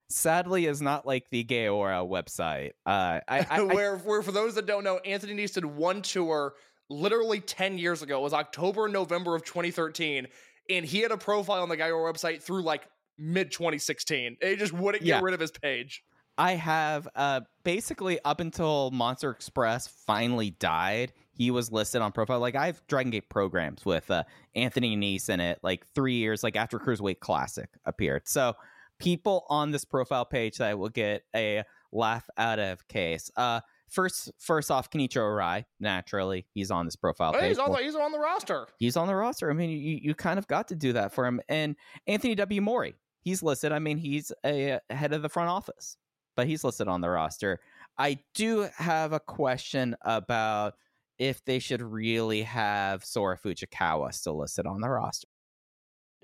[0.08, 2.70] Sadly, is not like the Gaora website.
[2.86, 6.54] Uh, I, I, where, where, for those that don't know, Anthony Nese did one tour
[6.88, 8.18] literally 10 years ago.
[8.18, 10.26] It was October, November of 2013.
[10.68, 12.82] And he had a profile on the Gaora website through like
[13.18, 14.36] mid 2016.
[14.40, 15.16] He just wouldn't yeah.
[15.16, 16.02] get rid of his page.
[16.36, 21.12] I have uh, basically up until Monster Express finally died.
[21.40, 22.38] He was listed on profile.
[22.38, 24.24] Like I have Dragon Gate programs with uh,
[24.54, 25.58] Anthony Nese in it.
[25.62, 28.28] Like three years, like after Cruiserweight Classic appeared.
[28.28, 28.54] So
[28.98, 31.62] people on this profile page that will get a
[31.92, 33.30] laugh out of case.
[33.36, 35.64] Uh, first, first off, Kenichiro Arai.
[35.80, 37.48] Naturally, he's on this profile page.
[37.48, 38.66] He's on, the, he's on the roster.
[38.78, 39.50] He's on the roster.
[39.50, 41.40] I mean, you you kind of got to do that for him.
[41.48, 41.74] And
[42.06, 42.60] Anthony W.
[42.60, 43.72] Mori he's listed.
[43.72, 45.96] I mean, he's a head of the front office,
[46.36, 47.60] but he's listed on the roster.
[47.98, 50.74] I do have a question about
[51.20, 55.28] if they should really have Sora Fujikawa still listed on the roster.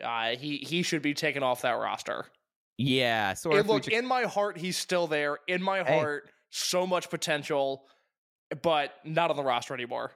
[0.02, 2.24] Uh, he he should be taken off that roster.
[2.78, 5.38] Yeah, Sora And look, in my heart, he's still there.
[5.46, 5.98] In my Hey.
[5.98, 7.86] heart, so much potential,
[8.62, 10.12] but not on the roster anymore.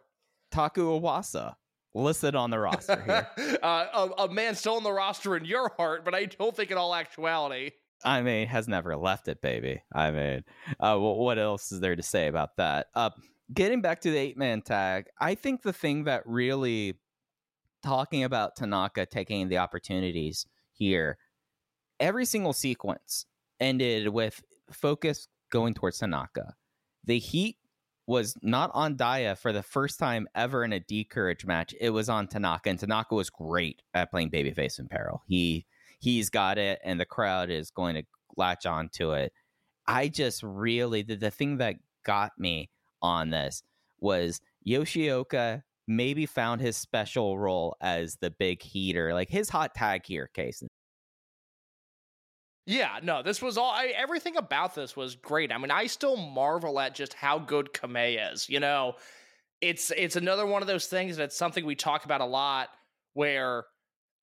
[0.51, 1.55] Taku Iwasa
[1.95, 3.59] listed on the roster here.
[3.63, 3.87] uh,
[4.19, 6.79] a, a man still on the roster in your heart, but I don't think in
[6.79, 7.71] all actuality.
[8.03, 9.83] I mean, has never left it, baby.
[9.93, 10.45] I mean,
[10.79, 12.87] uh, what else is there to say about that?
[12.95, 13.11] Uh,
[13.53, 16.95] getting back to the eight man tag, I think the thing that really
[17.83, 21.19] talking about Tanaka taking the opportunities here,
[21.99, 23.27] every single sequence
[23.59, 26.55] ended with focus going towards Tanaka.
[27.05, 27.57] The heat
[28.07, 31.75] was not on Daya for the first time ever in a D'Courage match.
[31.81, 35.23] It was on Tanaka, and Tanaka was great at playing babyface in peril.
[35.27, 35.67] He
[36.01, 38.03] he's got it, and the crowd is going to
[38.37, 39.33] latch on to it.
[39.87, 42.71] I just really the, the thing that got me
[43.03, 43.63] on this
[44.01, 50.03] was Yoshioka maybe found his special role as the big heater, like his hot tag
[50.07, 50.63] here, case.
[52.67, 53.71] Yeah, no, this was all.
[53.71, 55.51] I, everything about this was great.
[55.51, 58.49] I mean, I still marvel at just how good Kamei is.
[58.49, 58.95] You know,
[59.61, 62.69] it's it's another one of those things that's something we talk about a lot.
[63.15, 63.65] Where,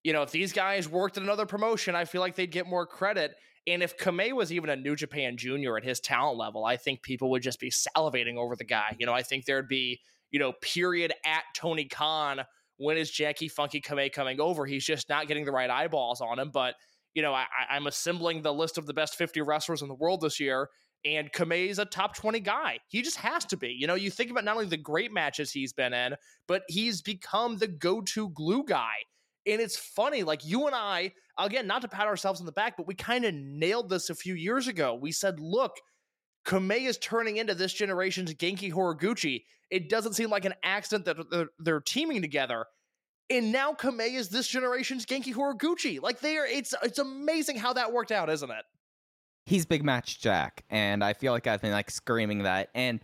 [0.03, 2.85] you know, if these guys worked at another promotion, I feel like they'd get more
[2.87, 3.35] credit.
[3.67, 7.03] And if Kamei was even a New Japan Junior at his talent level, I think
[7.03, 8.95] people would just be salivating over the guy.
[8.97, 9.99] You know, I think there'd be,
[10.31, 12.41] you know, period at Tony Khan.
[12.77, 14.65] When is Jackie Funky Kamei coming over?
[14.65, 16.49] He's just not getting the right eyeballs on him.
[16.51, 16.75] But
[17.17, 20.21] you know, I, I'm assembling the list of the best 50 wrestlers in the world
[20.21, 20.69] this year,
[21.03, 22.77] and Kamei's a top 20 guy.
[22.89, 23.69] He just has to be.
[23.69, 26.13] You know, you think about not only the great matches he's been in,
[26.47, 28.93] but he's become the go to glue guy.
[29.47, 32.77] And it's funny, like you and I, again, not to pat ourselves on the back,
[32.77, 34.95] but we kind of nailed this a few years ago.
[34.95, 35.73] We said, look,
[36.45, 39.43] Kamei is turning into this generation's Genki Horiguchi.
[39.69, 42.65] It doesn't seem like an accident that they're, they're teaming together
[43.29, 46.01] and now Kamei is this generation's Genki Horiguchi.
[46.01, 48.63] Like they are, it's it's amazing how that worked out, isn't it?
[49.45, 52.69] He's big match Jack, and I feel like I've been like screaming that.
[52.75, 52.99] And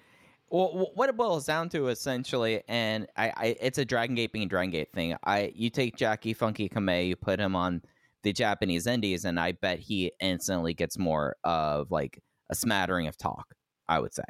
[0.50, 4.48] well, what it boils down to essentially, and I, I it's a Dragon Gate being
[4.48, 5.16] Dragon Gate thing.
[5.24, 7.82] I you take Jackie Funky Kamei, you put him on
[8.24, 12.20] the Japanese Indies, and I bet he instantly gets more of like
[12.50, 13.54] a smattering of talk.
[13.88, 14.24] I would say.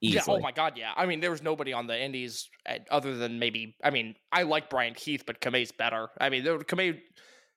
[0.00, 0.22] Yeah.
[0.28, 0.74] Oh my God.
[0.76, 0.92] Yeah.
[0.96, 3.76] I mean, there was nobody on the Indies uh, other than maybe.
[3.84, 6.08] I mean, I like Brian Keith, but Kamei's better.
[6.20, 7.00] I mean, there, Kamei.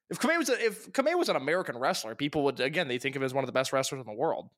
[0.10, 3.16] If Kamei was a, if Kamei was an American wrestler, people would again they think
[3.16, 4.50] of him as one of the best wrestlers in the world.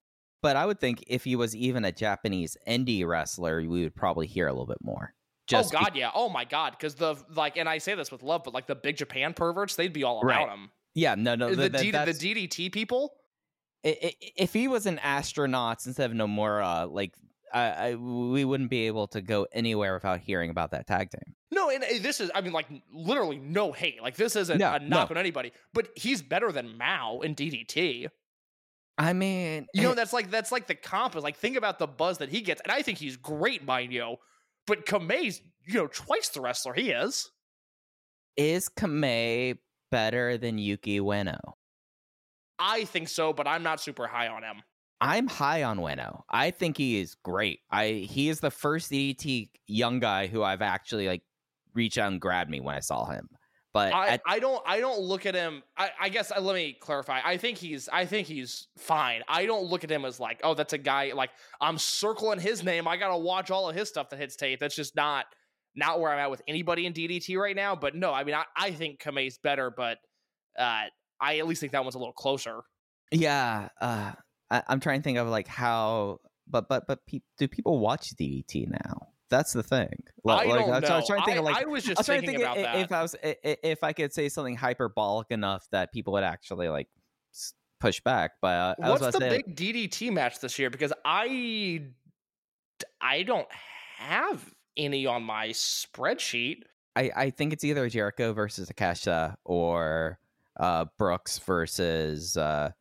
[0.41, 4.27] But I would think if he was even a Japanese indie wrestler, we would probably
[4.27, 5.13] hear a little bit more.
[5.47, 6.09] Just oh God, yeah.
[6.13, 8.75] Oh my God, because the like, and I say this with love, but like the
[8.75, 10.71] big Japan perverts, they'd be all about him.
[10.95, 13.13] Yeah, no, no, the, th- th- D- the DDT people.
[13.83, 17.13] If he was an astronaut instead of Nomura, like
[17.53, 21.35] I, I, we wouldn't be able to go anywhere without hearing about that tag team.
[21.51, 24.01] No, and uh, this is, I mean, like, literally no hate.
[24.01, 25.13] Like, this isn't No, a knock no.
[25.13, 28.07] on anybody, but he's better than Mao in DDT.
[28.97, 31.77] I mean, You know, eh, that's like, that's like the comp is like, think about
[31.79, 32.61] the buzz that he gets.
[32.61, 34.15] And I think he's great, mind you.
[34.67, 37.29] But Kamei's, you know, twice the wrestler he is.
[38.35, 39.59] is Kamei
[39.95, 41.39] better than Yuki Ueno?
[42.59, 44.57] I think so, but I'm not super high on him.
[44.99, 46.23] I'm high on Ueno.
[46.29, 47.61] I think he is great.
[47.71, 51.21] I he is the first DDT young guy who I've actually like
[51.73, 53.29] reached out and grabbed me when I saw him.
[53.73, 56.55] But I, at- I don't I don't look at him I, I guess uh, let
[56.55, 57.21] me clarify.
[57.23, 59.21] I think he's I think he's fine.
[59.29, 61.29] I don't look at him as like, oh, that's a guy like
[61.61, 62.85] I'm circling his name.
[62.85, 64.59] I gotta watch all of his stuff that hits tape.
[64.59, 65.25] That's just not
[65.75, 67.75] not where I'm at with anybody in DDT right now.
[67.75, 69.97] But no, I mean I, I think Kamei's better, but
[70.57, 70.83] uh
[71.19, 72.61] I at least think that one's a little closer.
[73.11, 74.11] yeah, uh,
[74.51, 78.09] I, I'm trying to think of like how, but but but pe- do people watch
[78.19, 79.07] DDT now?
[79.29, 80.03] That's the thing.
[80.23, 80.87] Like, I don't was- know.
[80.95, 82.39] I was trying to think I, of like I was I just was trying thinking
[82.39, 82.75] think about i- that.
[82.77, 86.23] if I was i- i- if I could say something hyperbolic enough that people would
[86.23, 86.87] actually like
[87.79, 88.31] push back.
[88.41, 90.69] But uh, I was What's the say, big DDT match this year?
[90.69, 91.81] Because I
[93.01, 93.47] I don't
[93.97, 96.63] have any on my spreadsheet.
[96.95, 100.19] I I think it's either Jericho versus Akasha or
[100.59, 102.71] uh Brooks versus uh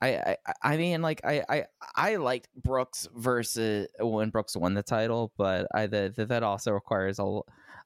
[0.00, 1.64] I, I I mean like I, I
[1.94, 7.18] I liked Brooks versus when Brooks won the title, but I the, that also requires
[7.18, 7.40] a,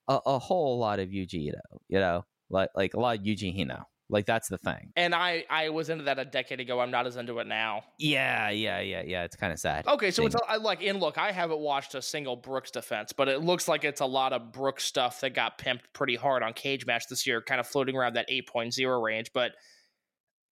[0.09, 1.53] a a whole lot of Yuji
[1.89, 3.85] you know, like like a lot of Yuji Hino.
[4.09, 4.93] Like that's the thing.
[4.95, 6.81] And I I was into that a decade ago.
[6.81, 7.83] I'm not as into it now.
[7.99, 9.25] Yeah, yeah, yeah, yeah.
[9.25, 9.87] It's kind of sad.
[9.87, 10.43] Okay, so it's Thing.
[10.49, 13.67] a, I like and look, I haven't watched a single Brooks defense, but it looks
[13.67, 17.09] like it's a lot of Brooks stuff that got pimped pretty hard on Cage Match
[17.11, 19.33] this year, kind of floating around that 8.0 range.
[19.35, 19.53] But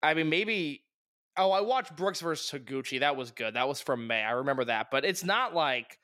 [0.03, 0.83] I mean, maybe.
[1.37, 3.01] Oh, I watched Brooks versus Taguchi.
[3.01, 3.55] That was good.
[3.55, 4.23] That was from May.
[4.23, 4.89] I remember that.
[4.93, 5.99] But it's not like,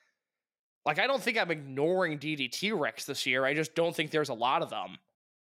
[0.84, 3.44] like I don't think I'm ignoring DDT Rex this year.
[3.44, 4.98] I just don't think there's a lot of them.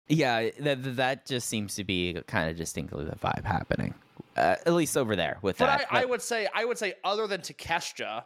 [0.10, 3.94] Yeah, that that just seems to be kind of distinctly the vibe happening.
[4.36, 5.88] uh, at least over there with But that.
[5.92, 8.24] I, I would say I would say other than Takeshita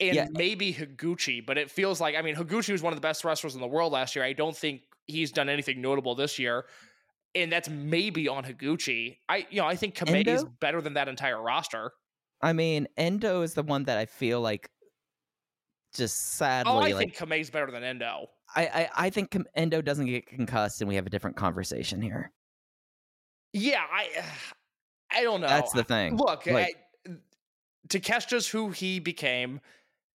[0.00, 0.26] and Yeah.
[0.30, 3.54] maybe Higuchi, but it feels like I mean Higuchi was one of the best wrestlers
[3.54, 4.24] in the world last year.
[4.24, 6.66] I don't think he's done anything notable this year.
[7.34, 9.18] And that's maybe on Higuchi.
[9.28, 11.92] I you know, I think Kamei is better than that entire roster.
[12.42, 14.70] I mean, Endo is the one that I feel like
[15.94, 18.28] just sadly Oh, I like think Kamei's better than Endo.
[18.54, 22.32] I, I I think Endo doesn't get concussed, and we have a different conversation here.
[23.52, 24.08] Yeah, I
[25.10, 25.48] I don't know.
[25.48, 26.16] That's the thing.
[26.16, 27.10] Look, Like- I,
[27.88, 29.60] Takeshita's who he became,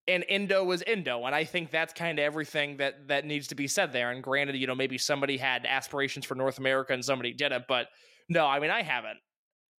[0.08, 3.56] and Endo was Endo, and I think that's kind of everything that that needs to
[3.56, 4.12] be said there.
[4.12, 7.88] And granted, you know, maybe somebody had aspirations for North America and somebody didn't, but
[8.30, 9.20] no, I mean, I haven't.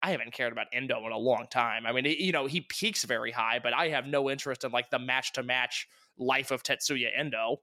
[0.03, 1.87] I haven't cared about Endo in a long time.
[1.87, 4.91] I mean, you know, he peaks very high, but I have no interest in like
[4.91, 5.87] the match to match
[6.19, 7.59] life of Tetsuya Endo.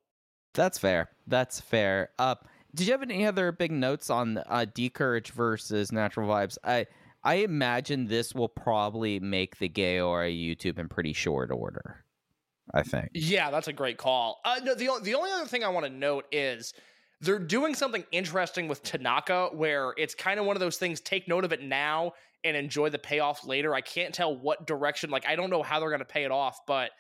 [0.54, 1.10] That's fair.
[1.28, 2.10] That's fair.
[2.18, 2.36] Uh,
[2.76, 6.58] did you have any other big notes on uh, D'Courage versus Natural Vibes?
[6.64, 6.86] I
[7.24, 12.04] I imagine this will probably make the Gaora YouTube in pretty short order.
[12.74, 13.10] I think.
[13.14, 14.40] Yeah, that's a great call.
[14.46, 16.74] Uh, no, the the only other thing I want to note is
[17.22, 21.02] they're doing something interesting with Tanaka, where it's kind of one of those things.
[21.02, 23.74] Take note of it now and enjoy the payoff later.
[23.74, 25.10] I can't tell what direction.
[25.10, 26.92] Like I don't know how they're going to pay it off, but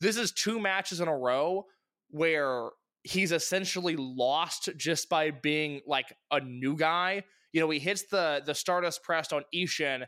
[0.00, 1.66] this is two matches in a row
[2.10, 2.70] where
[3.04, 7.22] he's essentially lost just by being like a new guy.
[7.52, 10.04] You know, he hits the the Stardust pressed on Ishin,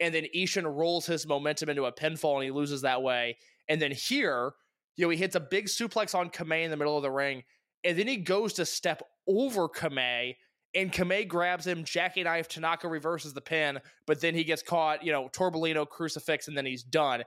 [0.00, 3.36] and then Ishin rolls his momentum into a pinfall and he loses that way.
[3.68, 4.52] And then here,
[4.96, 7.44] you know, he hits a big suplex on Kamei in the middle of the ring,
[7.84, 10.34] and then he goes to step over Kamei,
[10.74, 15.04] and Kamei grabs him, Jackie Knife, Tanaka reverses the pin, but then he gets caught,
[15.04, 17.22] you know, Torbolino crucifix, and then he's done.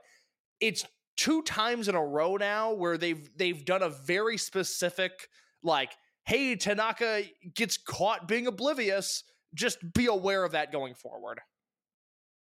[0.60, 0.84] It's
[1.16, 5.28] two times in a row now where they've they've done a very specific
[5.62, 5.92] like,
[6.24, 9.24] hey, Tanaka gets caught being oblivious.
[9.54, 11.40] Just be aware of that going forward.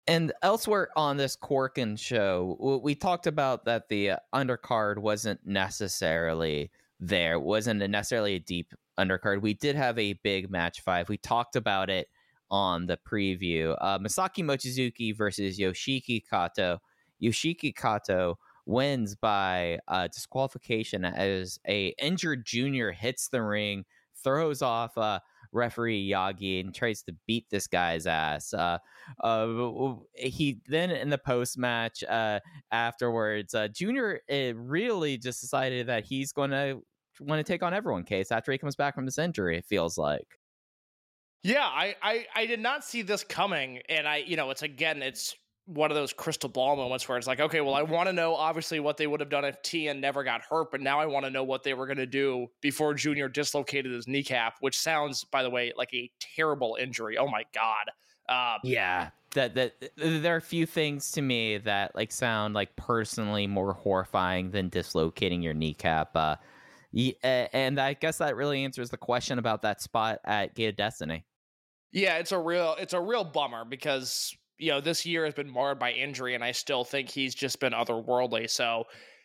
[0.07, 6.72] And elsewhere on this Korakuen show, we talked about that the uh, undercard wasn't necessarily
[6.99, 9.41] there, wasn't necessarily a deep undercard.
[9.41, 11.09] We did have a big match five.
[11.09, 12.07] We talked about it
[12.49, 13.76] on the preview.
[13.80, 16.80] Uh, Masaki Mochizuki versus Yoshiki Kato.
[17.22, 18.39] Yoshiki Kato
[18.70, 23.84] wins by uh, disqualification as a injured junior hits the ring,
[24.24, 25.20] throws off uh,
[25.51, 28.53] referee Yagi and tries to beat this guy's ass.
[28.53, 28.78] Uh,
[29.24, 32.39] uh, he then in the post match uh,
[32.72, 36.82] afterwards, uh, Junior uh, really just decided that he's going to
[37.20, 38.03] want to take on everyone.
[38.03, 40.39] Case after he comes back from this injury, it feels like.
[41.41, 45.01] Yeah, I, I I did not see this coming, and I you know it's again
[45.01, 45.36] it's
[45.70, 48.36] one of those crystal ball moments where it's like okay, well I want to know
[48.36, 51.26] obviously what they would have done if Tien never got hurt, but now I want
[51.26, 55.24] to know what they were going to do before Junior dislocated his kneecap, which sounds
[55.24, 57.17] by the way like a terrible injury.
[57.17, 57.91] Oh my god.
[58.28, 62.76] Uh, Yeah, that that there are a few things to me that like sound like
[62.76, 66.15] personally more horrifying than dislocating your kneecap.
[66.15, 66.36] Uh,
[66.95, 70.76] uh, and I guess that really answers the question about that spot at Gate of
[70.76, 71.26] Destiny.
[71.91, 75.49] Yeah, it's a real it's a real bummer because you know this year has been
[75.49, 78.49] marred by injury, and I still think he's just been otherworldly.
[78.49, 78.84] So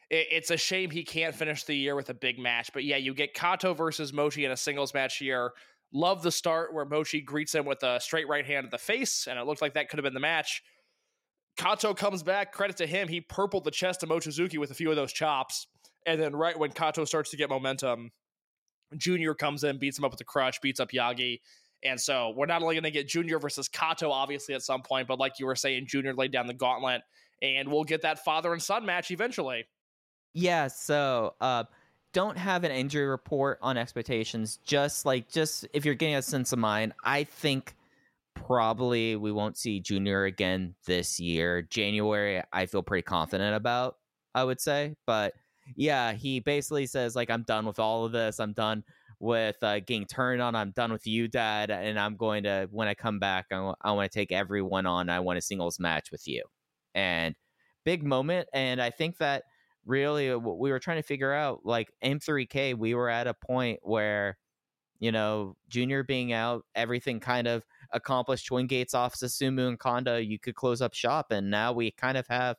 [0.08, 2.70] it, it's a shame he can't finish the year with a big match.
[2.72, 5.52] But yeah, you get Kato versus Mochi in a singles match here.
[5.92, 9.26] Love the start where Mochi greets him with a straight right hand to the face,
[9.28, 10.62] and it looked like that could have been the match.
[11.56, 12.52] Kato comes back.
[12.52, 15.66] Credit to him, he purpled the chest of Mochizuki with a few of those chops,
[16.06, 18.10] and then right when Kato starts to get momentum,
[18.96, 21.40] Junior comes in, beats him up with a crutch, beats up Yagi.
[21.84, 25.06] And so we're not only going to get Junior versus Kato, obviously, at some point,
[25.06, 27.02] but like you were saying, Junior laid down the gauntlet,
[27.42, 29.66] and we'll get that father and son match eventually.
[30.32, 31.64] Yeah, so uh,
[32.12, 34.58] don't have an injury report on expectations.
[34.64, 37.74] Just like, just if you're getting a sense of mind, I think
[38.34, 41.62] probably we won't see Junior again this year.
[41.62, 43.96] January, I feel pretty confident about,
[44.34, 44.96] I would say.
[45.06, 45.34] But
[45.76, 48.40] yeah, he basically says, like, I'm done with all of this.
[48.40, 48.84] I'm done
[49.24, 50.54] with uh, getting turned on.
[50.54, 51.70] I'm done with you, Dad.
[51.70, 55.08] And I'm going to, when I come back, I, want to take everyone on.
[55.08, 56.44] I want a singles match with you.
[56.94, 57.34] And
[57.84, 58.48] big moment.
[58.52, 59.44] And I think that
[59.86, 63.34] really uh, what we were trying to figure out like m3k we were at a
[63.34, 64.38] point where
[64.98, 67.62] you know junior being out everything kind of
[67.92, 71.90] accomplished twin gates off susumu and konda you could close up shop and now we
[71.90, 72.56] kind of have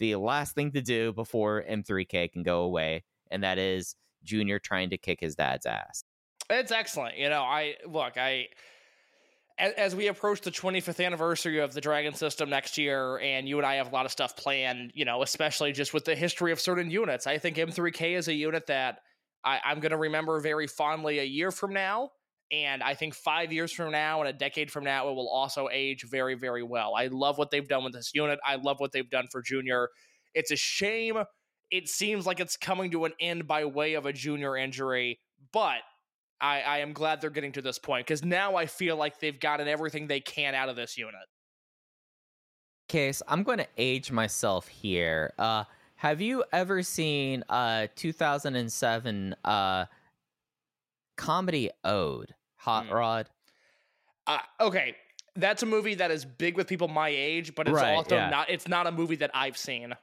[0.00, 4.90] the last thing to do before m3k can go away and that is junior trying
[4.90, 6.04] to kick his dad's ass
[6.50, 7.16] It's excellent.
[7.16, 8.48] You know, I look, I
[9.58, 13.66] as, we approach the 25th anniversary of the Dragon System next year, and you and
[13.66, 16.60] I have a lot of stuff planned, you know, especially just with the history of
[16.60, 17.26] certain units.
[17.26, 18.98] I think M3K is a unit that
[19.44, 22.10] I, I'm going to remember very fondly a year from now.
[22.52, 25.68] And I think five years from now and a decade from now, it will also
[25.72, 26.94] age very, very well.
[26.94, 28.38] I love what they've done with this unit.
[28.46, 29.88] I love what they've done for Junior.
[30.34, 31.16] It's a shame.
[31.70, 35.18] It seems like it's coming to an end by way of a junior injury,
[35.52, 35.78] but
[36.40, 39.38] I, I am glad they're getting to this point because now I feel like they've
[39.38, 41.14] gotten everything they can out of this unit.
[42.88, 45.32] Case, I'm going to age myself here.
[45.38, 45.64] Uh,
[45.96, 49.86] have you ever seen uh 2007 uh
[51.16, 52.92] comedy ode Hot Mm.
[52.92, 53.30] Rod?
[54.26, 54.94] Uh, okay,
[55.36, 58.28] that's a movie that is big with people my age, but it's Right, also yeah.
[58.28, 58.50] not.
[58.50, 59.94] It's not a movie that I've seen.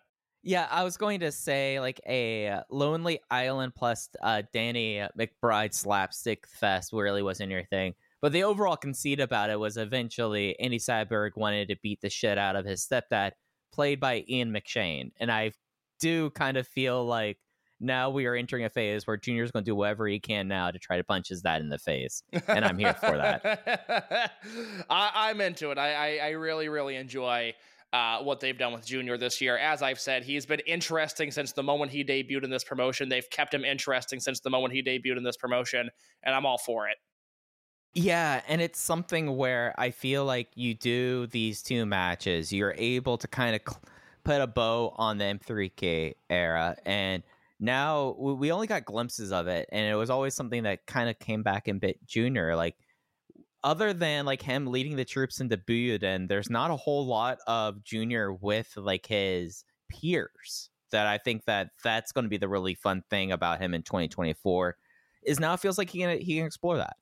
[0.46, 6.46] Yeah, I was going to say like a Lonely Island plus uh, Danny McBride slapstick
[6.48, 7.94] fest really wasn't your thing.
[8.22, 12.38] But the overall conceit about it was eventually Andy Samberg wanted to beat the shit
[12.38, 13.32] out of his stepdad,
[13.74, 15.12] played by Ian McShane.
[15.20, 15.54] And I
[16.00, 17.38] do kind of feel like
[17.80, 20.72] now we are entering a phase where Junior's going to do whatever he can now
[20.72, 22.24] to try to punch his dad in the face.
[22.48, 24.32] And I'm here for that.
[24.90, 25.78] I, I'm into it.
[25.78, 27.54] I, I, I really, really enjoy
[27.94, 29.56] uh, what they've done with Junior this year.
[29.58, 33.08] As I've said, he's been interesting since the moment he debuted in this promotion.
[33.08, 35.90] They've kept him interesting since the moment he debuted in this promotion,
[36.24, 36.98] and I'm all for it.
[37.94, 43.20] Yeah, and it's something where I feel like you do these two matches, you're able
[43.20, 43.82] to kind of cl-
[44.24, 47.22] put a bow on the M3K era, and
[47.60, 51.20] now we- only got glimpses of it, and it was always something that kind of
[51.20, 52.76] came back in bit junior, like
[53.64, 57.84] other than like him leading the troops into Buyuden, there's not a whole lot of
[57.84, 62.76] junior with like his peers that I think that that's going to be the really
[62.76, 64.76] fun thing about him in 2024
[65.26, 66.96] is now it feels like he can he can explore that.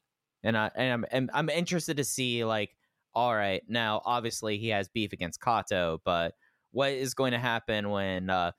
[0.43, 2.75] And I and I'm and I'm interested to see like
[3.13, 6.33] all right now obviously he has beef against Kato but
[6.71, 8.51] what is going to happen when uh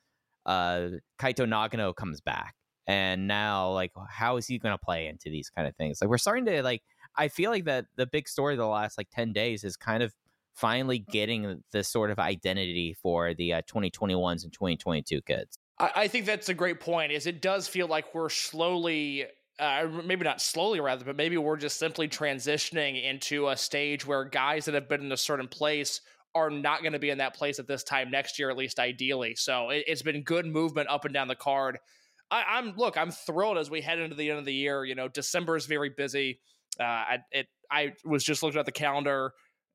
[0.44, 0.88] uh
[1.18, 2.54] Kaito Nagano comes back?
[2.86, 6.00] And now like how is he going to play into these kind of things?
[6.00, 6.82] Like we're starting to like
[7.16, 10.02] I feel like that the big story of the last like 10 days is kind
[10.02, 10.14] of
[10.54, 16.08] finally getting the sort of identity for the uh, 2021s and 2022 kids I, I
[16.08, 17.12] think that's a great point.
[17.12, 19.26] Is it does feel like we're slowly,
[19.58, 24.24] uh, maybe not slowly rather, but maybe we're just simply transitioning into a stage where
[24.24, 26.00] guys that have been in a certain place
[26.34, 28.78] are not going to be in that place at this time next year, at least
[28.78, 29.34] ideally.
[29.34, 31.78] So it, it's been good movement up and down the card.
[32.30, 34.84] I, I'm look, I'm thrilled as we head into the end of the year.
[34.84, 36.40] You know, December is very busy.
[36.80, 39.32] Uh, I, it, I was just looking at the calendar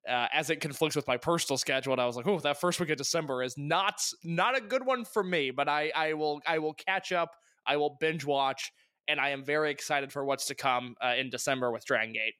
[0.08, 2.80] uh, as it conflicts with my personal schedule, and I was like, "Oh, that first
[2.80, 6.40] week of December is not not a good one for me." But I, I will
[6.46, 7.30] I will catch up.
[7.66, 8.72] I will binge watch,
[9.06, 12.34] and I am very excited for what's to come uh, in December with Dragon Gate.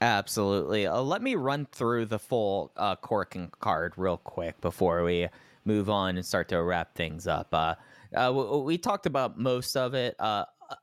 [0.00, 0.86] Absolutely.
[0.86, 5.28] Uh, let me run through the full uh, card real quick before we
[5.64, 7.48] move on and start to wrap things up.
[7.52, 7.74] Uh,
[8.14, 10.14] uh, we, we talked about most of it.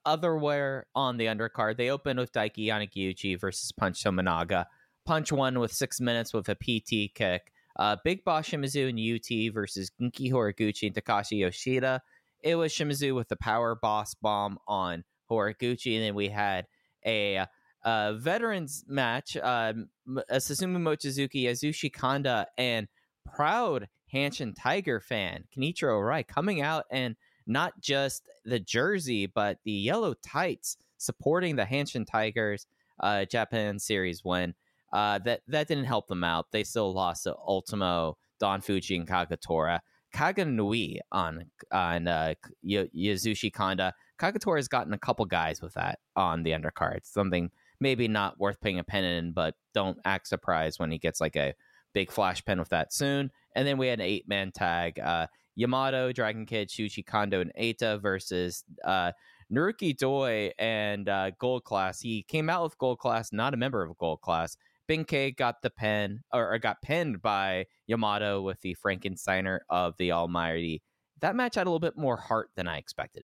[0.06, 4.66] Otherwhere on the undercard, they opened with Daiki Yanagiuchi versus Punch Tominaga.
[5.06, 7.52] Punch won with six minutes with a PT kick.
[7.78, 12.02] Uh, Big Boss Shimizu and UT versus Genki Horiguchi and Takashi Yoshida.
[12.42, 16.68] It was Shimizu with the power boss bomb on Horiguchi, and then we had
[17.06, 17.46] a
[17.84, 22.88] uh, veterans match, um, uh, Susumu Mochizuki, Yasushi Kanda, and
[23.26, 27.16] proud Hanshin Tiger fan Kenichiro Arai coming out and
[27.48, 32.68] not just the jersey, but the yellow tights supporting the Hanshin Tigers
[33.00, 34.54] uh, Japan Series win.
[34.94, 36.48] Uh, that that didn't help them out.
[36.52, 39.80] They still lost to Ultimo, Don Fuji, and Kagetora.
[40.14, 42.34] Kagenui on on uh,
[42.64, 43.94] y- Yasushi Kanda.
[44.18, 47.00] Kagetora has gotten a couple guys with that on the undercard.
[47.04, 47.52] Something
[47.82, 51.36] maybe not worth paying a pen in, but don't act surprised when he gets like
[51.36, 51.54] a
[51.94, 53.32] big flash pen with that soon.
[53.56, 55.00] And then we had an eight man tag.
[55.00, 59.12] Uh, Yamato, Dragon Kid, Shuji Kondo, and Eita versus uh,
[59.52, 62.00] Naruki Doi and uh, Gold Class.
[62.00, 64.58] He came out with Gold Class, not a member of Gold Class.
[64.88, 70.12] Benkei got the pen or, or got pinned by Yamato with the Frankensteiner of the
[70.12, 70.84] Almighty.
[71.22, 73.24] That match had a little bit more heart than I expected.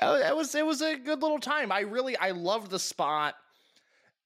[0.00, 1.70] Oh, it was it was a good little time.
[1.70, 3.34] I really I loved the spot.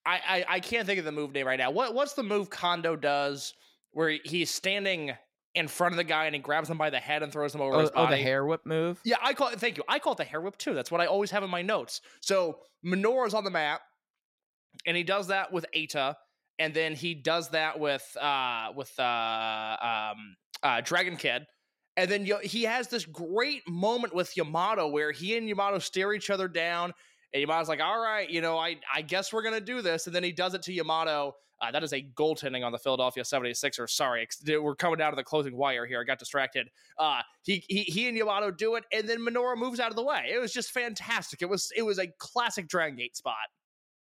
[0.05, 1.71] I, I I can't think of the move name right now.
[1.71, 3.55] What what's the move Kondo does
[3.91, 5.13] where he's standing
[5.57, 7.61] in front of the guy and he grabs him by the head and throws him
[7.63, 9.01] over Oh, his oh, the hair whip move.
[9.05, 9.59] Yeah, I call it.
[9.59, 9.83] Thank you.
[9.89, 10.75] I call it the hair whip too.
[10.75, 12.03] That's what I always have in my notes.
[12.21, 13.81] So Minoru's on the map
[14.87, 16.15] and he does that with Eita,
[16.59, 21.47] and then he does that with uh with uh um uh Dragon Kid,
[21.97, 26.31] and then he has this great moment with Yamato where he and Yamato stare each
[26.31, 26.93] other down.
[27.33, 30.07] And Yamato's like, all right, you know, I, I guess we're going to do this.
[30.07, 31.35] And then he does it to Yamato.
[31.61, 33.91] Uh, that is a goaltending on the Philadelphia 76ers.
[33.91, 34.27] Sorry,
[34.61, 36.01] we're coming down to the closing wire here.
[36.01, 36.69] I got distracted.
[36.99, 40.05] Uh, he, he he and Yamato do it, and then Minoru moves out of the
[40.05, 40.31] way.
[40.33, 41.43] It was just fantastic.
[41.43, 43.35] It was it was a classic Dragon Gate spot.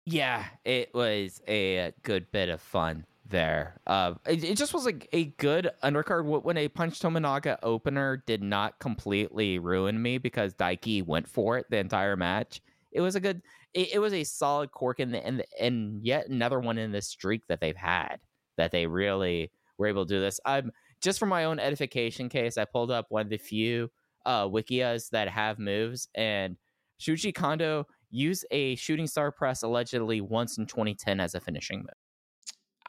[0.06, 3.80] Yeah, it was a good bit of fun there.
[3.86, 6.42] Uh, it, it just was like a good undercard.
[6.42, 11.66] When a Punch Tominaga opener did not completely ruin me because Daiki went for it
[11.70, 12.60] the entire match.
[12.94, 13.42] It was a good.
[13.74, 16.92] It, it was a solid cork in the and and and yet another one in
[16.92, 18.20] the streak that they've had
[18.56, 20.40] that they really were able to do this.
[20.44, 22.56] I'm just for my own edification case.
[22.56, 23.90] I pulled up one of the few
[24.24, 26.56] uh, wikias that have moves and
[27.00, 31.88] Shuji Kondo used a shooting star press allegedly once in 2010 as a finishing move.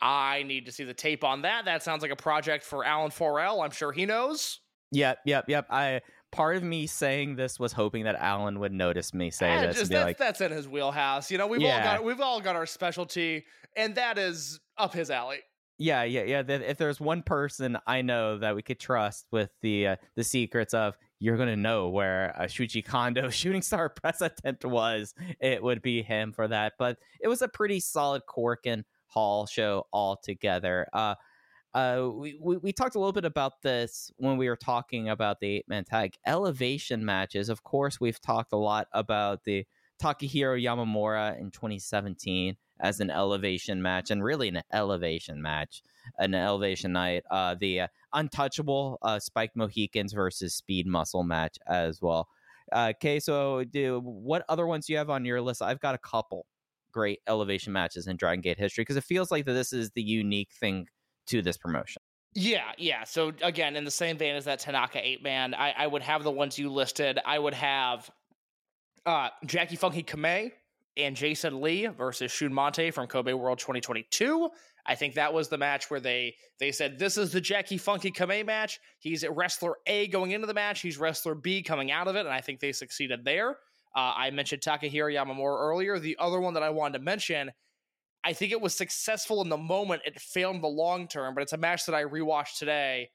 [0.01, 1.65] I need to see the tape on that.
[1.65, 3.61] That sounds like a project for Alan Forel.
[3.61, 4.59] I'm sure he knows.
[4.91, 5.65] Yep, yep, yep.
[5.69, 6.01] I
[6.35, 9.77] part of me saying this was hoping that Alan would notice me say Eh, this
[9.77, 11.31] just and be that's, like, that's in his wheelhouse.
[11.31, 13.45] You know, we've all got we've all got our specialty,
[13.75, 15.39] and that is up his alley.
[15.77, 16.43] yeah, yeah, yeah.
[16.47, 20.73] If there's one person I know that we could trust with the uh, the secrets
[20.73, 25.81] of you're gonna know where a Shuji Kondo shooting star press attempt was, it would
[25.81, 26.73] be him for that.
[26.77, 30.87] But it was a pretty solid Korakuen Hall show altogether.
[30.91, 31.15] Uh,
[31.75, 35.47] uh, we, we, talked a little bit about this when we were talking about the
[35.57, 37.49] eight man tag elevation matches.
[37.49, 39.65] Of course, we've talked a lot about the
[40.01, 45.83] Takehiro Yamamura in 2017 as an elevation match and really an elevation match,
[46.17, 47.23] an elevation night.
[47.29, 52.29] Uh, the uh, untouchable uh, Spike Mohicans versus Speed Muscle match as well.
[52.71, 55.61] Uh, okay, so do what other ones do you have on your list?
[55.61, 56.45] I've got a couple
[56.93, 60.01] great elevation matches in Dragon Gate history because it feels like that this is the
[60.01, 60.87] unique thing
[61.27, 62.01] to this promotion.
[62.33, 63.05] Yeah, yeah.
[63.05, 66.23] So again, in the same vein as that Tanaka eight man, I, I would have
[66.23, 67.19] the ones you listed.
[67.25, 68.09] I would have
[69.05, 70.51] uh, Jackie Funky Kamei
[70.97, 74.49] and Jason Lee versus Shun Monte from Kobe World 2022.
[74.85, 78.11] I think that was the match where they they said this is the Jackie Funky
[78.11, 78.79] Kamei match.
[78.99, 80.81] He's wrestler A going into the match.
[80.81, 83.51] He's wrestler B coming out of it, and I think they succeeded there.
[83.95, 85.99] Uh, I mentioned Takehiro Yamamura earlier.
[85.99, 87.51] The other one that I wanted to mention,
[88.25, 90.01] I think it was successful in the moment.
[90.03, 93.09] It failed in the long term, but it's a match that I rewatched today,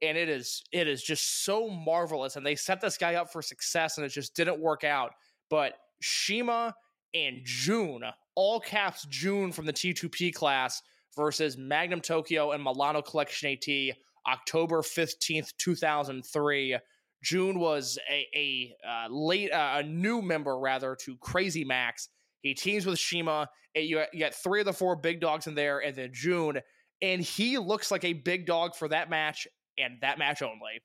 [0.00, 2.36] and it is it is just so marvelous.
[2.36, 5.12] And they set this guy up for success, and it just didn't work out.
[5.50, 6.74] But CIMA
[7.14, 8.02] and June,
[8.34, 10.80] all caps June from the T2P class
[11.14, 13.96] versus Magnum Tokyo and Milano Collection AT,
[14.26, 16.78] October 15th, 2003.
[17.22, 22.08] June was a, a uh, late, uh, a new member rather to Crazy Max.
[22.46, 23.48] He teams with CIMA.
[23.74, 26.60] And you, you got three of the four big dogs in there, and then June,
[27.02, 29.46] and he looks like a big dog for that match
[29.76, 30.80] and that match only.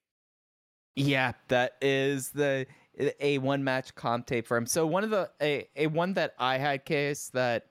[0.98, 2.68] Yeah, that is the
[3.22, 4.66] a one match comp tape for him.
[4.66, 7.68] So one of the a, a one that I had case that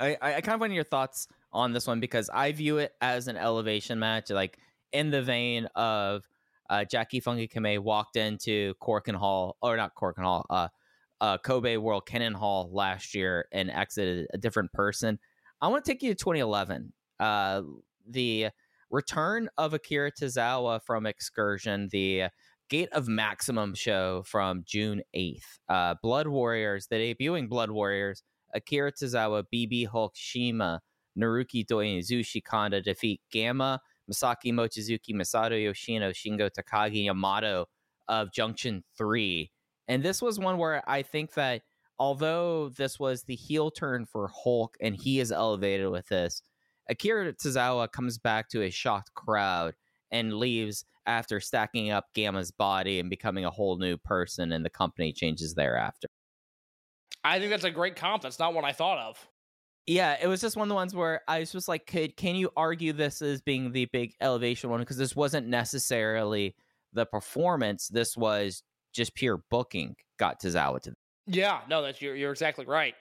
[0.00, 3.28] I, I kind of want your thoughts on this one because I view it as
[3.28, 4.58] an elevation match, like
[4.92, 6.28] in the vein of
[6.68, 10.68] uh, Jackie Funky Kamei walked into Korakuen Hall or not Korakuen Hall, uh,
[11.22, 15.18] uh, Kobe World Kennen Hall last year and exited a different person.
[15.60, 16.92] I want to take you to 2011.
[17.20, 17.62] Uh,
[18.10, 18.48] the
[18.90, 22.24] return of Akira Tozawa from Excursion, the
[22.68, 25.60] Gate of Maximum show from June 8th.
[25.68, 30.80] Uh, Blood Warriors, the debuting Blood Warriors, Akira Tozawa, BB Hulk, CIMA,
[31.16, 33.80] Naruki Doi, and Zushi Kanda defeat Gamma,
[34.10, 37.66] Masaki Mochizuki, Masato Yoshino, Shingo Takagi, Yamato
[38.08, 39.50] of Junction 3.
[39.88, 41.62] And this was one where I think that
[41.98, 46.42] although this was the heel turn for Hulk and he is elevated with this,
[46.88, 49.74] Akira Tozawa comes back to a shocked crowd
[50.10, 54.70] and leaves after stacking up Gamma's body and becoming a whole new person, and the
[54.70, 56.08] company changes thereafter.
[57.24, 58.22] I think that's a great comp.
[58.22, 59.28] That's not what I thought of.
[59.86, 62.36] Yeah, it was just one of the ones where I was just like, could can
[62.36, 64.80] you argue this as being the big elevation one?
[64.80, 66.54] Because this wasn't necessarily
[66.92, 67.88] the performance.
[67.88, 68.62] This was
[68.92, 70.94] just pure booking got Tozawa to.
[71.26, 72.94] Yeah, no, that's you're, you're exactly right.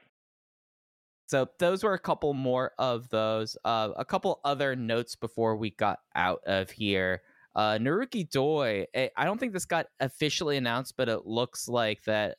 [1.28, 3.58] So those were a couple more of those.
[3.64, 7.22] Uh, a couple other notes before we got out of here.
[7.56, 8.86] Uh, Naruki Doi.
[8.94, 12.38] eh, I don't think this got officially announced, but it looks like that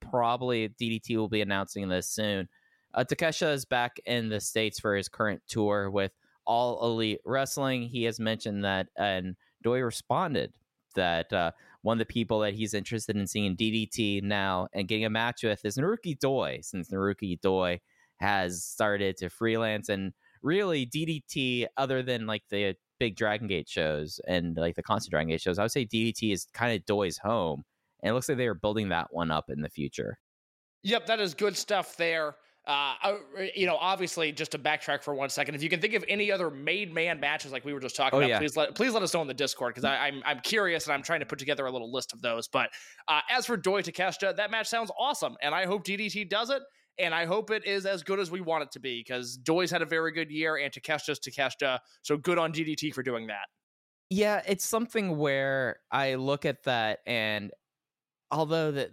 [0.00, 2.48] probably DDT will be announcing this soon.
[2.92, 6.12] Uh, Takeshita is back in the states for his current tour with
[6.44, 7.82] All Elite Wrestling.
[7.82, 10.54] He has mentioned that, and Doi responded
[10.94, 11.50] that uh,
[11.84, 15.10] one of the people that he's interested in seeing in DDT now and getting a
[15.10, 17.78] match with is Naruki Doi, since Naruki Doi
[18.16, 24.18] has started to freelance and really DDT, other than like the big Dragon Gate shows
[24.26, 27.18] and like the constant Dragon Gate shows, I would say DDT is kind of Doi's
[27.18, 27.64] home.
[28.02, 30.18] And it looks like they are building that one up in the future.
[30.84, 32.36] Yep, that is good stuff there.
[32.66, 32.94] Uh,
[33.54, 36.32] you know, obviously, just to backtrack for one second, if you can think of any
[36.32, 38.38] other made man matches like we were just talking Oh, about, yeah.
[38.38, 41.02] please let please let us know in the Discord because I'm I'm curious and I'm
[41.02, 42.48] trying to put together a little list of those.
[42.48, 42.70] But
[43.06, 46.62] uh, as for Doi Takeshita, that match sounds awesome, and I hope DDT does it.
[46.98, 49.70] and I hope it is as good as we want it to be because Doi's
[49.70, 51.80] had a very good year and Takeshita's Takeshita.
[52.02, 53.46] So good on DDT for doing that.
[54.10, 57.50] Yeah, it's something where I look at that and
[58.30, 58.90] although that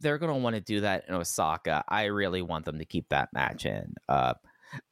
[0.00, 3.08] they're going to want to do that in Osaka, I really want them to keep
[3.10, 3.94] that match in.
[4.08, 4.34] Uh,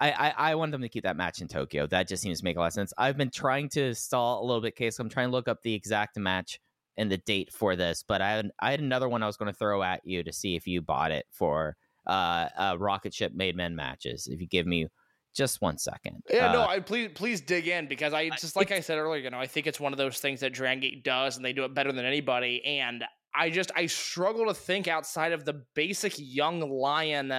[0.00, 1.86] I, I, I want them to keep that match in Tokyo.
[1.86, 2.92] That just seems to make a lot of sense.
[2.98, 4.98] I've been trying to stall a little bit, case.
[4.98, 6.60] I'm trying to look up the exact match
[6.96, 9.52] and the date for this, but I had, I had another one I was going
[9.52, 11.76] to throw at you to see if you bought it for
[12.06, 14.26] uh, uh, rocket ship made men matches.
[14.26, 14.88] If you give me
[15.34, 16.22] just one second.
[16.28, 19.22] Yeah, uh, no, I please please dig in because I just like I said earlier,
[19.22, 21.52] you know, I think it's one of those things that Dragon Gate does and they
[21.52, 22.64] do it better than anybody.
[22.64, 23.04] And
[23.38, 27.32] I just I struggle to think outside of the basic young lion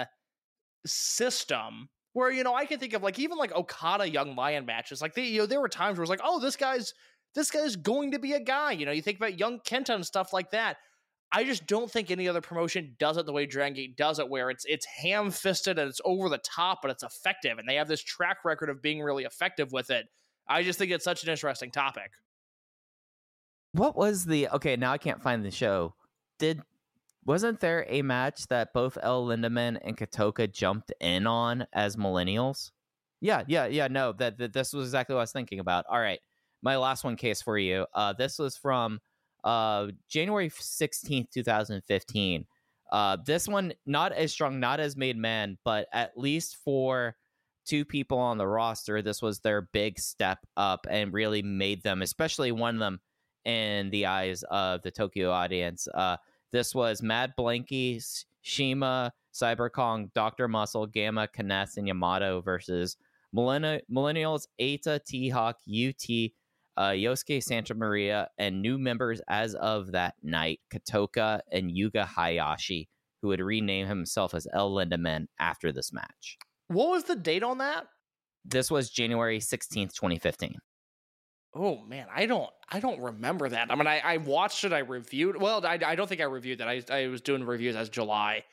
[0.85, 5.01] system where you know I can think of like even like Okada young lion matches.
[5.01, 6.93] Like they you know there were times where it's like, oh, this guy's
[7.35, 8.71] this guy's going to be a guy.
[8.71, 10.77] You know, you think about young Kenta and stuff like that.
[11.31, 14.29] I just don't think any other promotion does it the way Dragon Gate does it,
[14.29, 17.75] where it's it's ham fisted and it's over the top, but it's effective, and they
[17.75, 20.07] have this track record of being really effective with it.
[20.47, 22.11] I just think it's such an interesting topic.
[23.73, 24.75] What was the okay?
[24.75, 25.93] Now I can't find the show.
[26.39, 26.61] Did
[27.25, 32.71] wasn't there a match that both El Lindaman and Kotoka jumped in on as millennials?
[33.21, 33.87] Yeah, yeah, yeah.
[33.87, 35.85] No, that, that this was exactly what I was thinking about.
[35.89, 36.19] All right,
[36.61, 37.85] my last one case for you.
[37.93, 38.99] Uh, this was from
[39.43, 42.45] uh January sixteenth, two thousand fifteen.
[42.91, 47.15] Uh, this one not as strong, not as made man, but at least for
[47.65, 52.01] two people on the roster, this was their big step up and really made them,
[52.01, 52.99] especially one of them
[53.45, 55.87] in the eyes of the Tokyo audience.
[55.93, 56.17] Uh,
[56.51, 58.01] this was Mad Blankey,
[58.41, 60.47] Shima, Cyber Kong, Dr.
[60.47, 62.97] Muscle, Gamma, Kness, and Yamato versus
[63.35, 66.31] Millenni- Millennials, Eita, T Hawk, UT,
[66.77, 72.89] uh, Yosuke Santa Maria, and new members as of that night, Kotoka and Yuga Hayashi,
[73.21, 76.37] who would rename himself as El Lindaman after this match.
[76.67, 77.85] What was the date on that?
[78.45, 80.57] This was January 16th, 2015.
[81.55, 83.71] Oh man, I don't I don't remember that.
[83.71, 85.41] I mean, I, I watched it, I reviewed.
[85.41, 86.67] Well, I, I don't think I reviewed that.
[86.67, 88.43] I I was doing reviews as July.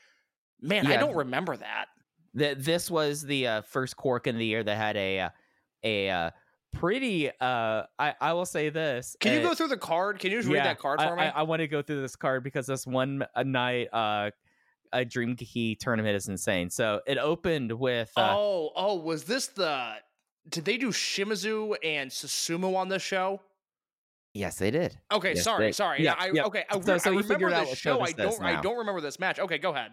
[0.61, 1.85] Man, I don't remember that.
[2.35, 5.29] Th- this was the uh, first cork in the year that had a uh,
[5.83, 6.31] a uh,
[6.73, 7.29] pretty.
[7.29, 9.15] Uh, I I will say this.
[9.19, 10.19] Can you uh, go through the card?
[10.19, 11.21] Can you just read that card I, for me?
[11.23, 14.31] I, I want to go through this card because this one night, uh,
[14.91, 16.69] a Dream Key tournament is insane.
[16.69, 18.11] So it opened with.
[18.17, 19.93] Uh, oh, oh, was this the?
[20.49, 23.41] Did they do Shimizu and Susumu on this show?
[24.33, 24.97] Yes, they did.
[25.11, 26.03] Okay, Yes, sorry, they- sorry.
[26.03, 26.43] yeah, I, yeah.
[26.45, 27.95] Okay, I, So- so I you remember figured out this what show.
[27.97, 28.45] show I this don't.
[28.45, 28.61] I now.
[28.61, 29.39] don't remember this match.
[29.39, 29.91] Okay, go ahead.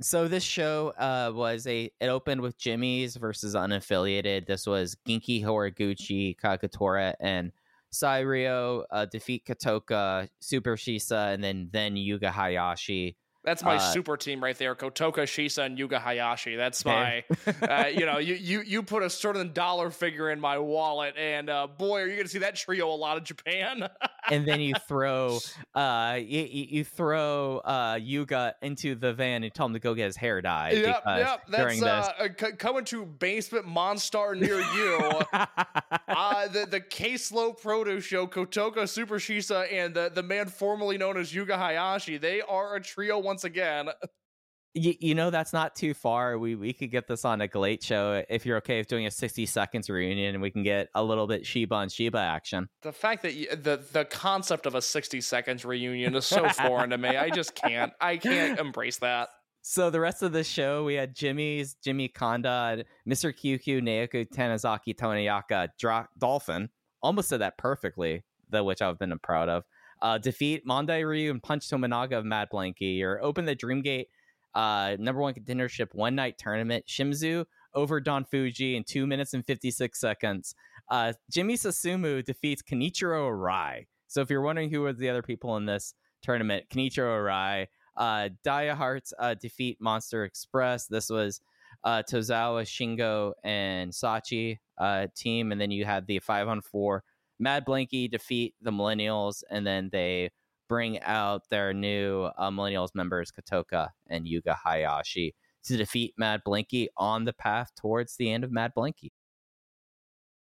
[0.00, 4.46] So this show uh, was a it opened with Jimmy's versus unaffiliated.
[4.46, 7.52] This was Genki Horiguchi, Kagetora, and
[7.92, 13.16] Sairio uh, defeat Kotoka, Super Shisa, and then then Yuga Hayashi.
[13.44, 14.74] That's my Uh, super team right there.
[14.74, 16.56] Kotoka, Shisa, and Yuga Hayashi.
[16.56, 17.24] That's my.
[17.62, 21.50] uh, you know, you you you put a certain dollar figure in my wallet, and
[21.50, 23.88] uh, boy, are you going to see that trio a lot of Japan.
[24.30, 25.38] and then you throw
[25.74, 30.06] uh you, you throw uh Yuga into the van and tell him to go get
[30.06, 30.78] his hair dyed.
[30.78, 31.42] yep, yep.
[31.48, 35.20] That's uh, uh, c- coming to basement Monstar near you.
[36.08, 40.96] uh, the the K Slow Proto Show, Kotoka, Super Shisa, and the the man formerly
[40.96, 42.16] known as Yuga Hayashi.
[42.18, 43.88] They are a trio once again.
[44.74, 46.38] you, you know that's not too far.
[46.38, 49.10] We we could get this on a GLEAT show if you're okay with doing a
[49.10, 52.68] 60 seconds reunion and we can get a little bit Shiba on Shiba action.
[52.82, 56.90] The fact that you, the the concept of a sixty seconds reunion is so foreign
[56.90, 57.16] to me.
[57.16, 57.92] I just can't.
[58.00, 59.30] I can't embrace that.
[59.66, 63.32] So the rest of the show, we had Jimmy's Jimmy Kanda, Mr.
[63.32, 66.68] QQ, Naoki Tanizaki, Toniyaka, Dra- Dolphin.
[67.02, 69.64] Almost said that perfectly, the which I've been proud of.
[70.02, 74.06] Uh, defeat Mondai Ryu and Punch Tominaga of Mad Blankey, or open the Dreamgate
[74.54, 76.84] uh, number one contendership one night tournament.
[76.86, 77.44] Shimizu
[77.74, 80.54] over Don Fuji in two minutes and 56 seconds.
[80.88, 83.86] Uh, Jimmy Susumu defeats Kenichiro Arai.
[84.06, 87.66] So if you're wondering who are the other people in this tournament, Kenichiro Arai,
[87.96, 90.86] uh, Dia Hearts uh, defeat Monster Express.
[90.86, 91.40] This was
[91.82, 95.52] uh, Tozawa, Shingo, and Sachi uh, team.
[95.52, 97.02] And then you had the five on four.
[97.38, 100.30] Mad Blankey defeat the Millennials, and then they
[100.68, 105.34] bring out their new uh, Millennials members, Kotoka and Yuga Hayashi,
[105.64, 109.10] to defeat Mad Blankey on the path towards the end of Mad Blankey.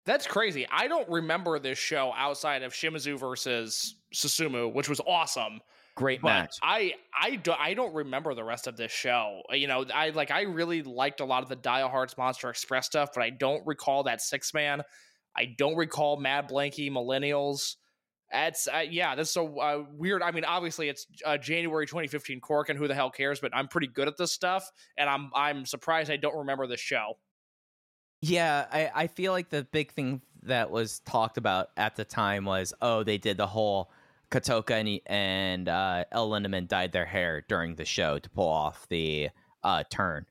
[0.07, 0.67] That's crazy.
[0.71, 5.61] I don't remember this show outside of Shimizu versus Susumu, which was awesome.
[5.95, 6.57] Great But match.
[6.63, 9.43] I I do, I don't remember the rest of this show.
[9.51, 12.87] You know, I like I really liked a lot of the Dia Hearts Monster Express
[12.87, 14.83] stuff, but I don't recall that six man.
[15.41, 17.77] I don't recall Mad Blankey Millennials.
[18.31, 20.23] That's uh, yeah, that's so uh, weird.
[20.23, 23.41] I mean, obviously it's uh, January 2015 Cork, and who the hell cares?
[23.41, 26.77] But I'm pretty good at this stuff, and I'm I'm surprised I don't remember the
[26.77, 27.17] show.
[28.21, 32.45] Yeah, I, I feel like the big thing that was talked about at the time
[32.45, 33.91] was oh they did the whole
[34.31, 38.87] Kotoka and and uh, El Lindaman dyed their hair during the show to pull off
[38.91, 39.31] the
[39.65, 40.27] uh, turn.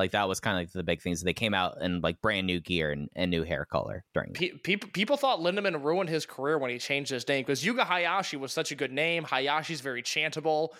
[0.00, 1.20] Like that was kind of like the big things.
[1.20, 4.32] They came out in like brand new gear and, and new hair color during.
[4.32, 7.84] Pe- people people thought Lindaman ruined his career when he changed his name because Yuga
[7.84, 9.24] Hayashi was such a good name.
[9.24, 10.70] Hayashi's very chantable,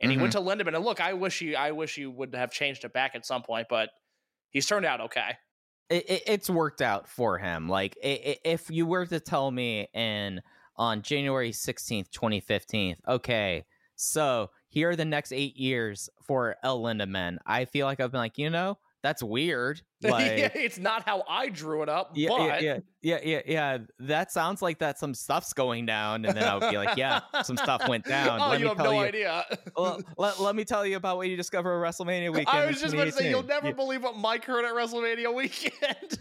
[0.00, 0.46] and he went mm-hmm.
[0.46, 0.74] to Lindaman.
[0.74, 3.42] And look, I wish you I wish you would have changed it back at some
[3.42, 3.90] point, but
[4.48, 5.36] he's turned out okay.
[5.90, 7.68] It, it, it's worked out for him.
[7.68, 10.40] Like i i if you were to tell me in
[10.74, 16.80] on January sixteenth, twenty fifteen, okay, so here are the next eight years for El
[16.80, 17.36] Lindaman.
[17.46, 19.82] I feel like I've been like, you know, that's weird.
[20.02, 23.78] Like, yeah, it's not how I drew it up, yeah, but yeah, yeah, yeah, yeah.
[23.98, 27.58] That sounds like that some stuff's going down, and then I'll be like, yeah, some
[27.58, 28.40] stuff went down.
[28.42, 29.06] oh, let you me have tell no you.
[29.06, 29.44] idea.
[29.76, 32.48] Well, let, let me tell you about what you discover at WrestleMania weekend.
[32.48, 33.72] I was just about to say, you'll never Yeah.
[33.74, 36.18] believe what Mike heard at WrestleMania weekend.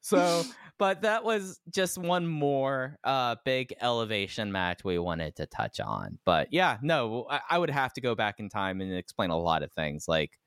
[0.00, 0.42] so
[0.78, 6.18] but that was just one more uh big elevation match we wanted to touch on
[6.24, 9.38] but yeah no I, I would have to go back in time and explain a
[9.38, 10.38] lot of things like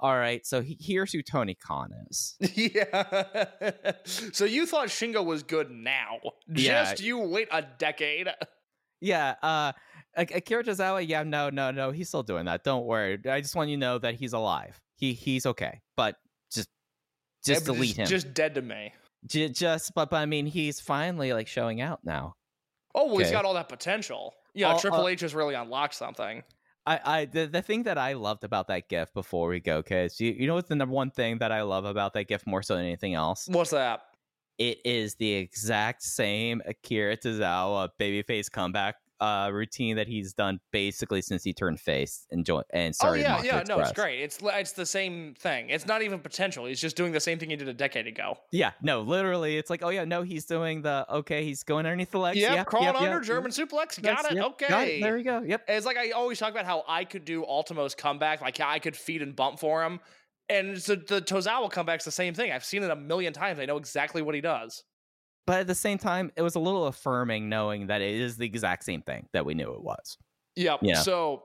[0.00, 3.92] all right so he, here's who tony khan is yeah.
[4.04, 6.18] so you thought Shingo was good now?
[6.48, 6.84] Yeah.
[6.90, 8.28] Just you wait a decade.
[9.00, 9.72] yeah uh
[10.16, 13.70] akira tozawa yeah no no no he's still doing that don't worry i just want
[13.70, 16.16] you to know that he's alive he he's okay but
[16.52, 16.68] just
[17.44, 18.92] just Yeah, delete him Just dead to me.
[19.26, 22.34] J- just but, but i mean he's finally like showing out now
[22.94, 24.34] Oh, well, he's got all that potential.
[24.54, 26.42] Yeah, All- Triple uh, H has really unlocked something.
[26.86, 30.18] I, I the, the thing that I loved about that gift before we go, because
[30.20, 32.62] you, you know what's the number one thing that I love about that gift more
[32.62, 33.46] so than anything else?
[33.46, 34.00] What's that?
[34.56, 41.20] It is the exact same Akira Tozawa babyface comeback uh, routine that he's done basically
[41.22, 43.20] since he turned face and joined and started.
[43.20, 43.46] Oh started.
[43.46, 44.20] yeah, Monster yeah, no, it's great.
[44.20, 45.70] It's it's the same thing.
[45.70, 46.66] It's not even potential.
[46.66, 48.38] He's just doing the same thing he did a decade ago.
[48.52, 52.10] Yeah, no, literally, it's like, oh yeah, no, he's doing the okay, he's going underneath
[52.10, 52.38] the legs.
[52.38, 54.00] Yep, yeah, crawling yep, under yep, German suplex.
[54.00, 54.36] Got it.
[54.36, 54.68] yep, okay.
[54.68, 55.42] got it, There we go.
[55.42, 55.64] Yep.
[55.68, 58.96] It's like I always talk about how I could do Ultimo's comeback, like I could
[58.96, 60.00] feed and bump for him.
[60.48, 62.52] And so the Tozawa comeback's the same thing.
[62.52, 63.58] I've seen it a million times.
[63.58, 64.82] I know exactly what he does.
[65.48, 68.44] But at the same time, it was a little affirming knowing that it is the
[68.44, 70.18] exact same thing that we knew it was.
[70.56, 70.80] Yep.
[70.82, 71.00] Yeah.
[71.00, 71.44] So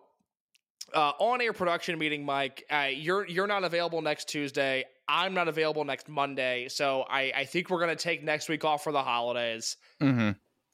[0.93, 4.83] uh, on air production meeting, Mike, uh, you're you're not available next Tuesday.
[5.07, 6.67] I'm not available next Monday.
[6.67, 9.77] So I, I think we're gonna take next week off for the holidays.
[10.01, 10.31] Mm-hmm.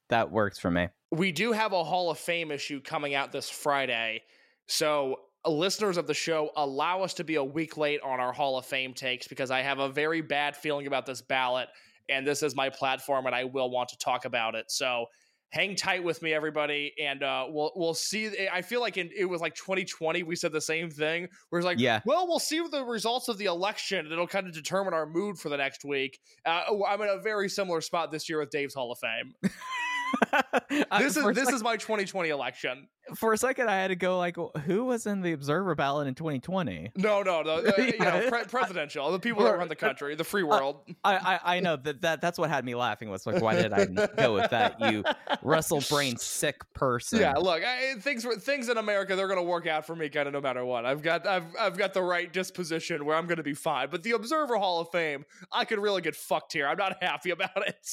[0.09, 0.89] That works for me.
[1.11, 4.23] we do have a Hall of Fame issue coming out this Friday.
[4.65, 8.57] So, listeners of the show, allow us to be a week late on our Hall
[8.57, 11.69] of Fame takes because I have a very bad feeling about this ballot,
[12.09, 14.71] and this is my platform, and I will want to talk about it.
[14.71, 15.05] So,
[15.51, 18.29] hang tight with me, everybody, and uh, we'll we'll see.
[18.51, 21.27] I feel like in, it was like 2020, we said the same thing.
[21.49, 22.01] Where it's like, Yeah.
[22.05, 25.37] well, we'll see the results of the election, and it'll kind of determine our mood
[25.39, 26.19] for the next week.
[26.45, 29.33] Uh, I'm in a very similar spot this year with Dave's Hall of Fame.
[30.97, 32.87] This is this sec- is my 2020 election.
[33.15, 33.69] For a second.
[33.69, 36.91] I had to go like, who was in the Observer ballot in 2020?
[36.95, 40.23] No, no, the, the, you know, pre- presidential, the people that run the country, the
[40.23, 40.81] free world.
[41.03, 43.09] I, I I know that, that that's what had me laughing.
[43.09, 44.79] Was like, why did I go with that?
[44.79, 45.03] You
[45.41, 47.19] Russell brain sick person.
[47.19, 50.27] yeah, look, I, things were things in America they're gonna work out for me, kind
[50.27, 50.85] of no matter what.
[50.85, 53.89] I've got I've I've got the right disposition where I'm gonna be fine.
[53.89, 56.67] But the Observer Hall of Fame, I could really get fucked here.
[56.67, 57.87] I'm not happy about it.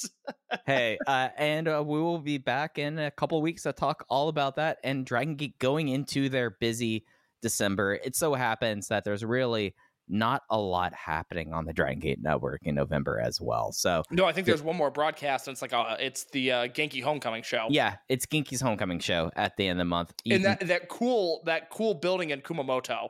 [0.66, 4.28] hey, uh, and uh, we will be back in a couple weeks to talk all
[4.28, 7.04] about that and Dragon Gate going into their busy
[7.42, 7.94] December.
[7.94, 9.74] It so happens that there's really
[10.08, 13.72] not a lot happening on the Dragon Gate network in November as well.
[13.72, 16.68] So no, I think there's one more broadcast, and it's like a, it's the uh,
[16.68, 17.66] Genki Homecoming show.
[17.70, 20.12] yeah, it's Genki's homecoming show at the end of the month.
[20.30, 23.08] And that that cool that cool building in Kumamoto.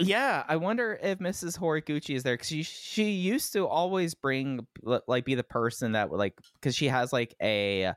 [0.00, 1.58] Yeah, I wonder if Mrs.
[1.58, 6.08] Horiguchi is there because she she used to always bring like be the person that
[6.10, 7.94] would like because she has like a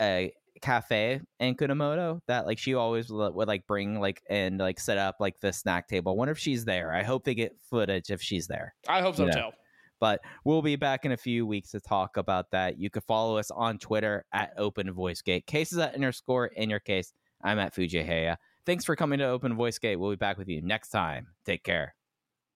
[0.00, 4.78] a cafe in Kumamoto that like she always would, would like bring like and like
[4.78, 6.12] set up like the snack table.
[6.12, 6.92] I wonder if she's there.
[6.92, 8.74] I hope they get footage if she's there.
[8.88, 9.32] I hope so Yeah.
[9.32, 9.48] too.
[10.00, 12.76] But we'll be back in a few weeks to talk about that.
[12.78, 15.46] You can follow us on Twitter at Open Voice Gate.
[15.46, 17.12] Cases at underscore in your case.
[17.44, 18.36] I'm at Fujiheya.
[18.66, 19.96] Thanks for coming to Open Voice Gate.
[19.96, 21.28] We'll be back with you next time.
[21.46, 21.94] Take care.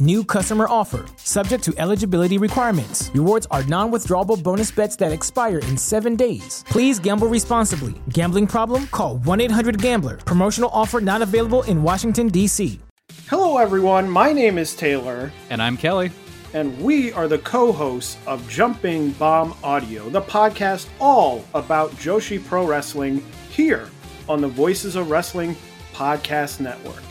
[0.00, 1.04] New customer offer.
[1.16, 3.10] Subject to eligibility requirements.
[3.12, 6.64] Rewards are non withdrawable bonus bets that expire in seven days.
[6.68, 7.94] Please gamble responsibly.
[8.08, 8.86] Gambling problem?
[8.86, 10.16] Call 1 800 Gambler.
[10.16, 12.80] Promotional offer not available in Washington, D.C.
[13.28, 14.08] Hello, everyone.
[14.08, 16.10] My name is Taylor, And I'm Kelly.
[16.54, 22.42] and we are the co hosts of Jumping Bomb Audio, the podcast all about Joshi
[22.42, 23.90] Pro Wrestling here
[24.30, 25.54] on the Voices of Wrestling
[25.92, 27.02] Podcast Network.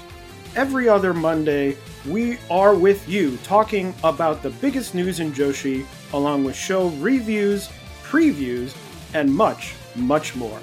[0.60, 6.44] Every other Monday, we are with you talking about the biggest news in Joshi, along
[6.44, 7.70] with show reviews,
[8.04, 8.76] previews,
[9.14, 10.60] and much, much more.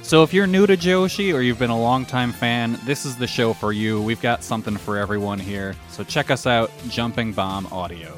[0.00, 3.26] So if you're new to Joshi or you've been a longtime fan, this is the
[3.26, 4.00] show for you.
[4.00, 5.76] We've got something for everyone here.
[5.90, 8.16] So check us out, Jumping Bomb Audio.